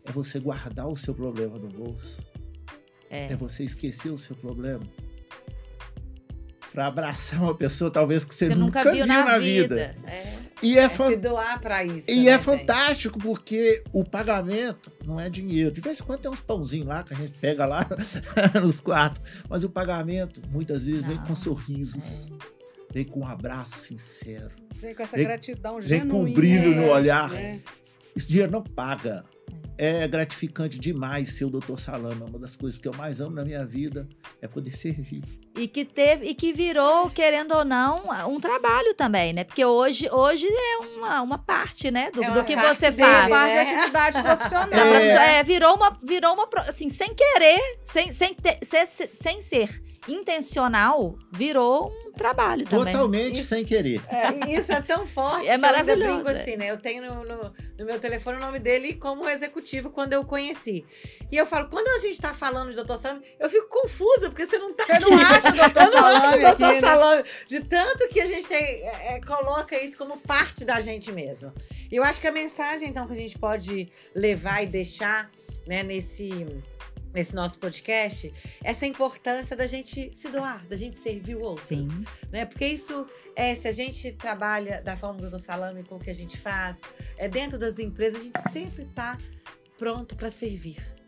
É 0.03 0.11
você 0.11 0.41
guardar 0.41 0.89
o 0.89 0.97
seu 0.97 1.15
problema 1.15 1.59
no 1.59 1.69
bolso. 1.69 2.27
É. 3.11 3.31
É 3.31 3.37
você 3.37 3.63
esquecer 3.63 4.11
o 4.11 4.17
seu 4.17 4.35
problema. 4.35 4.83
Pra 6.73 6.87
abraçar 6.87 7.43
uma 7.43 7.55
pessoa, 7.55 7.91
talvez, 7.91 8.25
que 8.25 8.35
você, 8.35 8.47
Você 8.47 8.55
nunca 8.55 8.91
viu 8.91 9.07
na, 9.07 9.39
vida. 9.39 9.95
É. 10.07 10.50
E 10.63 10.79
é, 10.79 10.83
É 10.83 10.89
fan- 10.89 11.09
se 11.11 11.17
doar 11.17 11.59
pra 11.61 11.83
isso. 11.85 12.05
e 12.11 12.17
né, 12.25 12.31
é 12.31 12.33
gente? 12.35 12.45
fantástico 12.45 13.19
porque 13.19 13.83
o 13.93 14.05
pagamento 14.05 14.93
não 15.07 15.19
é 15.19 15.31
dinheiro. 15.31 15.71
De 15.73 15.81
vez 15.81 16.01
em 16.01 16.03
quando 16.03 16.21
tem 16.21 16.31
uns 16.31 16.41
pãozinhos 16.41 16.87
lá 16.87 17.03
que 17.03 17.15
a 17.15 17.17
gente 17.17 17.33
pega 17.39 17.65
lá 17.67 17.87
nos 18.63 18.81
quartos. 18.81 19.23
Mas 19.49 19.65
o 19.65 19.71
pagamento, 19.71 20.43
muitas 20.51 20.83
vezes, 20.85 21.05
vem 21.07 21.17
Não. 21.17 21.25
com 21.27 21.35
sorrisos. 21.35 22.29
Vem 22.93 23.05
com 23.05 23.21
um 23.21 23.27
abraço 23.27 23.79
sincero. 23.79 24.51
Vem 24.75 24.95
com 24.95 25.03
essa 25.03 25.17
Vem- 25.17 25.25
gratidão 25.27 25.81
Vem 25.81 26.01
com 26.01 26.27
genuína. 26.27 26.37
brilho 26.37 26.71
no 26.75 26.83
né? 26.83 26.91
olhar. 26.91 27.31
Né? 27.31 27.61
Esse 28.17 28.27
dinheiro 28.29 28.51
não 28.51 28.63
paga. 28.63 29.25
É 29.83 30.07
gratificante 30.07 30.79
demais 30.79 31.31
ser 31.31 31.47
o 31.47 31.51
Dr. 31.51 31.79
Salama. 31.79 32.27
Uma 32.27 32.39
das 32.39 32.55
coisas 32.55 32.79
que 32.79 32.87
eu 32.87 32.93
mais 32.95 33.19
amo 33.21 33.35
na 33.35 33.43
minha 33.45 33.65
vida 33.65 34.07
é 34.43 34.47
poder 34.47 34.77
servir. 34.77 35.23
E 35.57 35.67
que 35.67 35.87
teve 35.87 36.27
e 36.27 36.35
que 36.35 36.53
virou, 36.53 37.09
querendo 37.09 37.53
ou 37.57 37.65
não, 37.65 38.03
um 38.29 38.39
trabalho 38.39 38.93
também, 38.95 39.33
né? 39.33 39.43
Porque 39.45 39.65
hoje, 39.65 40.07
hoje 40.11 40.47
é 40.47 40.77
uma, 40.79 41.23
uma 41.23 41.39
parte, 41.39 41.91
né, 41.91 42.11
do, 42.11 42.23
É 42.23 42.31
do 42.31 42.45
que 42.45 42.55
você 42.57 42.91
dele, 42.91 43.03
faz. 43.11 43.25
né? 43.25 43.29
Parte 43.31 43.53
de 43.53 43.59
atividade 43.59 44.23
profissional. 44.23 44.69
Não, 44.71 44.79
É. 44.79 44.91
profissão- 44.91 45.23
é, 45.23 45.43
virou 45.43 45.75
uma, 45.77 45.99
virou 46.03 46.35
uma, 46.35 46.49
assim, 46.69 46.89
sem 46.91 47.15
querer, 47.15 47.61
sem, 47.83 48.13
sem, 48.13 48.35
ter- 48.35 48.59
ser, 48.63 48.87
sem 48.87 49.41
ser 49.41 49.83
intencional, 50.07 51.17
virou 51.33 51.91
um 52.07 52.13
trabalho 52.13 52.65
também. 52.67 52.93
Totalmente 52.93 53.43
sem 53.43 53.65
querer. 53.65 54.01
É, 54.09 54.55
isso 54.57 54.73
é 54.73 54.81
tão 54.81 55.07
forte 55.07 55.45
É 55.47 55.49
que 55.51 55.55
eu 55.55 55.59
maravilhoso, 55.59 56.15
brinco 56.25 56.29
é. 56.31 56.41
assim, 56.41 56.57
né? 56.57 56.71
Eu 56.71 56.79
tenho 56.79 57.03
no, 57.03 57.25
no- 57.25 57.53
no 57.81 57.87
meu 57.87 57.99
telefone 57.99 58.37
o 58.37 58.41
nome 58.41 58.59
dele 58.59 58.93
como 58.93 59.27
executivo 59.27 59.89
quando 59.89 60.13
eu 60.13 60.23
conheci. 60.23 60.85
E 61.33 61.37
eu 61.37 61.47
falo, 61.47 61.71
quando 61.71 61.89
a 61.89 61.99
gente 61.99 62.21
tá 62.21 62.35
falando 62.35 62.71
de 62.71 62.77
Dr. 62.77 62.99
Salame, 62.99 63.25
eu 63.39 63.49
fico 63.49 63.69
confusa, 63.69 64.29
porque 64.29 64.45
você 64.45 64.59
não 64.59 64.75
tá 64.75 64.85
Você 64.85 64.99
não 64.99 65.19
acha 65.19 65.49
o 65.49 65.57
doutor 65.57 65.87
Salame 65.87 66.45
o 66.45 66.47
aqui, 66.47 66.63
né? 66.63 66.81
Salame. 66.83 67.25
De 67.49 67.61
tanto 67.61 68.07
que 68.09 68.21
a 68.21 68.27
gente 68.27 68.47
tem, 68.47 68.63
é, 68.63 69.15
é, 69.15 69.21
coloca 69.23 69.83
isso 69.83 69.97
como 69.97 70.19
parte 70.19 70.63
da 70.63 70.79
gente 70.83 71.11
mesmo. 71.11 71.55
E 71.91 71.97
eu 71.97 72.05
acho 72.05 72.21
que 72.21 72.29
a 72.29 72.33
mensagem, 72.33 72.87
então, 72.87 73.07
que 73.07 73.15
a 73.15 73.17
gente 73.17 73.39
pode 73.39 73.91
levar 74.15 74.63
e 74.63 74.67
deixar, 74.67 75.31
né, 75.67 75.83
nesse, 75.83 76.47
nesse 77.13 77.35
nosso 77.35 77.59
podcast, 77.59 78.33
essa 78.63 78.87
importância 78.87 79.57
da 79.57 79.67
gente 79.67 80.15
se 80.15 80.29
doar, 80.29 80.67
da 80.67 80.77
gente 80.77 80.99
servir 80.99 81.37
o 81.37 81.43
outro 81.43 81.65
Sim. 81.65 81.89
né? 82.31 82.45
Porque 82.45 82.67
isso 82.67 83.07
é, 83.35 83.55
se 83.55 83.67
a 83.67 83.73
gente 83.73 84.13
trabalha 84.13 84.81
da 84.81 84.97
forma 84.97 85.29
do 85.29 85.39
salame 85.39 85.83
com 85.83 85.97
o 85.97 86.01
que 86.01 86.11
a 86.11 86.15
gente 86.15 86.39
faz, 86.39 86.81
é 87.17 87.29
dentro 87.29 87.59
das 87.59 87.79
empresas, 87.79 88.21
a 88.21 88.25
gente 88.25 88.43
sempre 88.51 88.85
está 88.85 89.19
pronto 89.77 90.15
para 90.15 90.31
servir. 90.31 91.00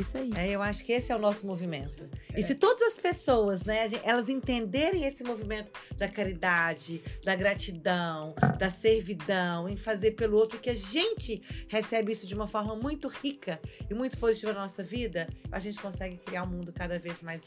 Isso 0.00 0.16
aí. 0.16 0.30
É, 0.36 0.48
eu 0.50 0.62
acho 0.62 0.84
que 0.84 0.92
esse 0.92 1.12
é 1.12 1.16
o 1.16 1.18
nosso 1.18 1.46
movimento. 1.46 2.08
É. 2.32 2.40
E 2.40 2.42
se 2.42 2.54
todas 2.54 2.80
as 2.82 2.98
pessoas, 2.98 3.64
né, 3.64 3.86
elas 4.02 4.28
entenderem 4.28 5.04
esse 5.04 5.22
movimento 5.22 5.70
da 5.96 6.08
caridade, 6.08 7.02
da 7.24 7.36
gratidão, 7.36 8.34
da 8.58 8.70
servidão, 8.70 9.68
em 9.68 9.76
fazer 9.76 10.12
pelo 10.12 10.36
outro, 10.36 10.58
que 10.58 10.70
a 10.70 10.74
gente 10.74 11.42
recebe 11.68 12.12
isso 12.12 12.26
de 12.26 12.34
uma 12.34 12.46
forma 12.46 12.74
muito 12.74 13.08
rica 13.08 13.60
e 13.90 13.94
muito 13.94 14.16
positiva 14.16 14.52
na 14.52 14.60
nossa 14.60 14.82
vida, 14.82 15.28
a 15.52 15.58
gente 15.58 15.78
consegue 15.78 16.16
criar 16.16 16.44
um 16.44 16.48
mundo 16.48 16.72
cada 16.72 16.98
vez 16.98 17.20
mais 17.22 17.44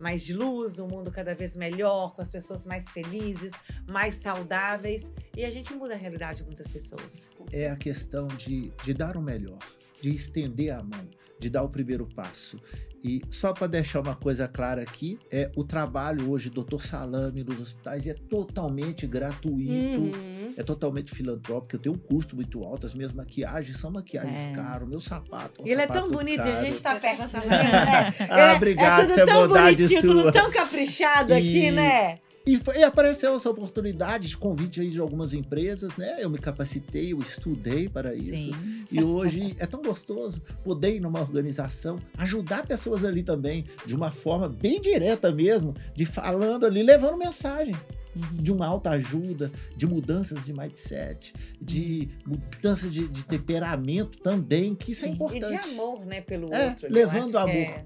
mais 0.00 0.22
de 0.22 0.32
luz, 0.32 0.78
um 0.78 0.88
mundo 0.88 1.12
cada 1.12 1.34
vez 1.34 1.54
melhor, 1.54 2.14
com 2.14 2.22
as 2.22 2.30
pessoas 2.30 2.64
mais 2.64 2.88
felizes, 2.90 3.52
mais 3.86 4.14
saudáveis. 4.14 5.12
E 5.36 5.44
a 5.44 5.50
gente 5.50 5.74
muda 5.74 5.92
a 5.92 5.96
realidade 5.96 6.40
de 6.40 6.46
muitas 6.46 6.66
pessoas. 6.66 7.36
É 7.52 7.68
a 7.68 7.76
questão 7.76 8.26
de, 8.26 8.72
de 8.82 8.94
dar 8.94 9.16
o 9.18 9.20
melhor, 9.20 9.58
de 10.00 10.10
estender 10.10 10.70
a 10.74 10.82
mão, 10.82 11.06
de 11.38 11.48
dar 11.50 11.62
o 11.62 11.68
primeiro 11.68 12.06
passo. 12.06 12.60
E 13.02 13.22
só 13.30 13.54
para 13.54 13.66
deixar 13.66 14.00
uma 14.00 14.14
coisa 14.14 14.46
clara 14.46 14.82
aqui, 14.82 15.18
é 15.30 15.50
o 15.56 15.64
trabalho 15.64 16.30
hoje 16.30 16.50
do 16.50 16.62
Dr. 16.62 16.82
Salame 16.82 17.42
nos 17.42 17.58
hospitais 17.58 18.06
é 18.06 18.12
totalmente 18.12 19.06
gratuito. 19.06 19.70
Uhum. 20.02 20.52
É 20.54 20.62
totalmente 20.62 21.10
filantrópico, 21.14 21.76
eu 21.76 21.80
tenho 21.80 21.94
um 21.94 21.98
custo 21.98 22.36
muito 22.36 22.62
alto, 22.62 22.84
as 22.84 22.94
minhas 22.94 23.14
maquiagens 23.14 23.78
são 23.78 23.90
maquiagens 23.90 24.48
É. 24.48 24.52
caras, 24.52 24.86
meu 24.86 25.00
sapato. 25.00 25.60
é 25.60 25.62
um 25.62 25.66
E 25.66 25.70
ele 25.70 25.80
é 25.80 25.86
sapato 25.86 26.00
tão 26.00 26.10
bonito, 26.10 26.42
caro. 26.42 26.58
a 26.58 26.64
gente 26.64 26.82
tá 26.82 26.94
pertinho, 26.96 27.28
né? 27.48 28.14
Ah, 28.28 28.52
É- 28.52 28.56
obrigado, 28.56 29.00
é 29.00 29.02
tudo 29.04 29.10
isso 29.12 29.20
é 29.20 29.24
tão 29.26 29.48
bondade 29.48 29.76
bonitinho, 29.76 30.00
sua. 30.02 30.10
tudo 30.24 30.32
tão 30.32 30.50
caprichado 30.50 31.32
aqui, 31.32 31.66
E- 31.68 31.70
né? 31.70 32.18
E, 32.46 32.56
foi- 32.56 32.78
e 32.78 32.82
apareceu 32.82 33.34
essa 33.36 33.50
oportunidade 33.50 34.28
de 34.28 34.36
convite 34.36 34.80
aí 34.80 34.88
de 34.88 34.98
algumas 34.98 35.34
empresas, 35.34 35.96
né? 35.96 36.16
Eu 36.20 36.30
me 36.30 36.38
capacitei, 36.38 37.12
eu 37.12 37.18
estudei 37.18 37.88
para 37.88 38.14
isso. 38.14 38.34
Sim. 38.34 38.52
E 38.90 39.02
hoje 39.02 39.54
é 39.58 39.66
tão 39.66 39.82
gostoso 39.82 40.40
poder 40.64 40.96
ir 40.96 41.00
numa 41.00 41.20
organização, 41.20 41.98
ajudar 42.16 42.66
pessoas 42.66 43.04
ali 43.04 43.22
também, 43.22 43.66
de 43.84 43.94
uma 43.94 44.10
forma 44.10 44.48
bem 44.48 44.80
direta 44.80 45.30
mesmo, 45.30 45.74
de 45.94 46.06
falando 46.06 46.64
ali, 46.64 46.82
levando 46.82 47.16
mensagem 47.18 47.76
Uhum. 48.16 48.42
de 48.42 48.50
uma 48.50 48.66
alta 48.66 48.90
ajuda, 48.90 49.52
de 49.76 49.86
mudanças 49.86 50.44
de 50.44 50.52
mindset, 50.52 51.32
de 51.62 52.08
mudança 52.26 52.88
de, 52.88 53.06
de 53.06 53.24
temperamento 53.24 54.18
também, 54.18 54.74
que 54.74 54.90
isso 54.90 55.04
é 55.04 55.08
Sim. 55.08 55.12
E 55.12 55.14
importante. 55.14 55.62
de 55.68 55.70
amor, 55.74 56.04
né, 56.04 56.20
pelo 56.20 56.52
É, 56.52 56.70
outro. 56.70 56.86
Eu 56.88 56.92
levando 56.92 57.38
amor. 57.38 57.54
é- 57.54 57.84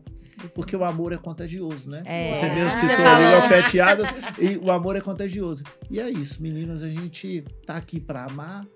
Porque 0.54 0.76
o 0.76 0.85
amor 0.85 1.12
é 1.12 1.16
contagioso, 1.16 1.88
né? 1.88 2.02
É. 2.04 2.35
Você 2.35 2.48
mesmo 2.50 2.70
Ah, 2.70 2.80
citou 2.80 3.07
ali 3.07 3.24
falou. 3.24 3.44
o 3.44 3.48
Peteadas, 3.48 4.09
e 4.38 4.57
o 4.59 4.70
amor 4.70 4.96
é 4.96 5.00
contagioso. 5.00 5.64
E 5.90 6.00
é 6.00 6.09
isso, 6.11 6.42
meninas, 6.42 6.83
a 6.83 6.88
gente 6.88 7.44
tá 7.66 7.74
aqui 7.76 7.98
para 8.00 8.24
amar, 8.24 8.66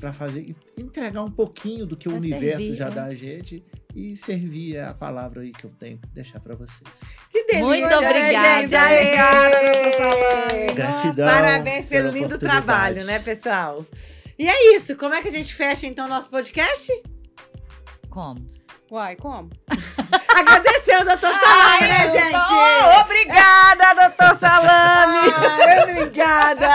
para 0.00 0.12
fazer, 0.12 0.54
entregar 0.76 1.22
um 1.22 1.30
pouquinho 1.30 1.86
do 1.86 1.96
que 1.96 2.08
o 2.08 2.12
Pra 2.12 2.20
universo 2.20 2.58
servir, 2.62 2.74
já 2.74 2.88
é. 2.88 2.90
dá 2.90 3.04
a 3.04 3.14
gente 3.14 3.64
e 3.94 4.16
servir 4.16 4.76
é 4.76 4.84
a 4.84 4.94
palavra 4.94 5.42
aí 5.42 5.52
que 5.52 5.64
eu 5.64 5.70
tenho 5.78 5.98
que 5.98 6.08
deixar 6.08 6.40
para 6.40 6.54
vocês. 6.54 6.80
Que 7.30 7.44
delícia, 7.44 7.64
Muito 7.64 7.88
né, 7.88 7.96
obrigada. 7.96 8.60
gente? 8.62 8.74
Aê! 8.74 9.14
Gratidão. 10.74 11.26
Parabéns 11.28 11.88
pelo 11.88 12.10
lindo 12.10 12.38
trabalho, 12.38 13.04
né, 13.04 13.18
pessoal? 13.18 13.84
E 14.38 14.48
é 14.48 14.74
isso. 14.76 14.96
Como 14.96 15.14
é 15.14 15.20
que 15.22 15.28
a 15.28 15.32
gente 15.32 15.54
fecha, 15.54 15.86
então, 15.86 16.08
nosso 16.08 16.30
podcast? 16.30 16.90
Como? 18.08 18.44
Uai, 18.92 19.16
como? 19.16 19.48
Agradecendo 20.38 21.06
doutor 21.06 21.32
Salame, 21.32 21.86
né, 21.88 22.10
gente? 22.10 23.00
Obrigada, 23.00 23.94
doutor 23.94 24.34
Salame. 24.36 25.32
Ai, 25.66 25.80
obrigada 25.82 26.68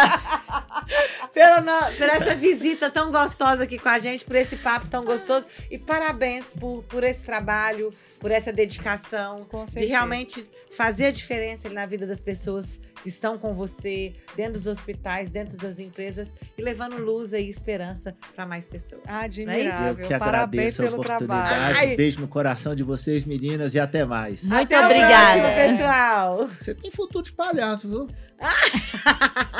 pela 1.31 1.61
no- 1.61 1.91
por 1.95 2.09
essa 2.09 2.33
visita 2.33 2.89
tão 2.89 3.11
gostosa 3.11 3.65
aqui 3.65 3.77
com 3.77 3.89
a 3.89 3.99
gente, 3.99 4.25
por 4.25 4.35
esse 4.35 4.55
papo 4.57 4.87
tão 4.87 5.03
gostoso. 5.03 5.45
E 5.69 5.77
parabéns 5.77 6.45
por, 6.59 6.81
por 6.89 7.03
esse 7.03 7.23
trabalho, 7.23 7.93
por 8.19 8.31
essa 8.31 8.51
dedicação, 8.51 9.45
Com 9.49 9.63
de 9.65 9.85
realmente 9.85 10.45
fazer 10.75 11.05
a 11.07 11.11
diferença 11.11 11.69
na 11.69 11.85
vida 11.85 12.05
das 12.07 12.21
pessoas 12.21 12.79
que 13.01 13.09
estão 13.09 13.37
com 13.37 13.53
você, 13.53 14.13
dentro 14.35 14.53
dos 14.53 14.65
hospitais, 14.67 15.29
dentro 15.29 15.57
das 15.57 15.77
empresas 15.79 16.33
e 16.57 16.61
levando 16.61 16.97
luz 16.97 17.31
e 17.33 17.39
esperança 17.47 18.15
para 18.35 18.45
mais 18.45 18.67
pessoas. 18.67 19.01
Eu 19.07 19.15
Admirável. 19.15 20.07
que 20.07 20.17
Parabéns 20.17 20.77
pelo 20.77 21.01
trabalho. 21.03 21.77
Ai. 21.77 21.95
Beijo 21.95 22.19
no 22.19 22.27
coração 22.27 22.73
de 22.73 22.83
vocês, 22.83 23.23
meninas, 23.23 23.75
e 23.75 23.79
até 23.79 24.03
mais. 24.03 24.43
Muito 24.43 24.73
Até 24.73 24.83
obrigada. 24.83 25.39
próxima, 25.41 25.67
pessoal. 25.77 26.49
Você 26.59 26.73
tem 26.75 26.91
futuro 26.91 27.23
de 27.23 27.31
palhaço, 27.33 27.87
viu? 27.87 28.07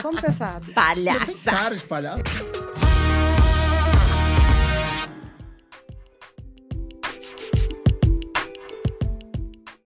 Como 0.02 0.20
você 0.20 0.32
sabe? 0.32 0.60
Você 0.60 0.66
tem 0.66 0.74
Palhaça. 0.74 1.34
cara 1.46 1.76
de 1.76 1.84
palhaço. 1.84 2.24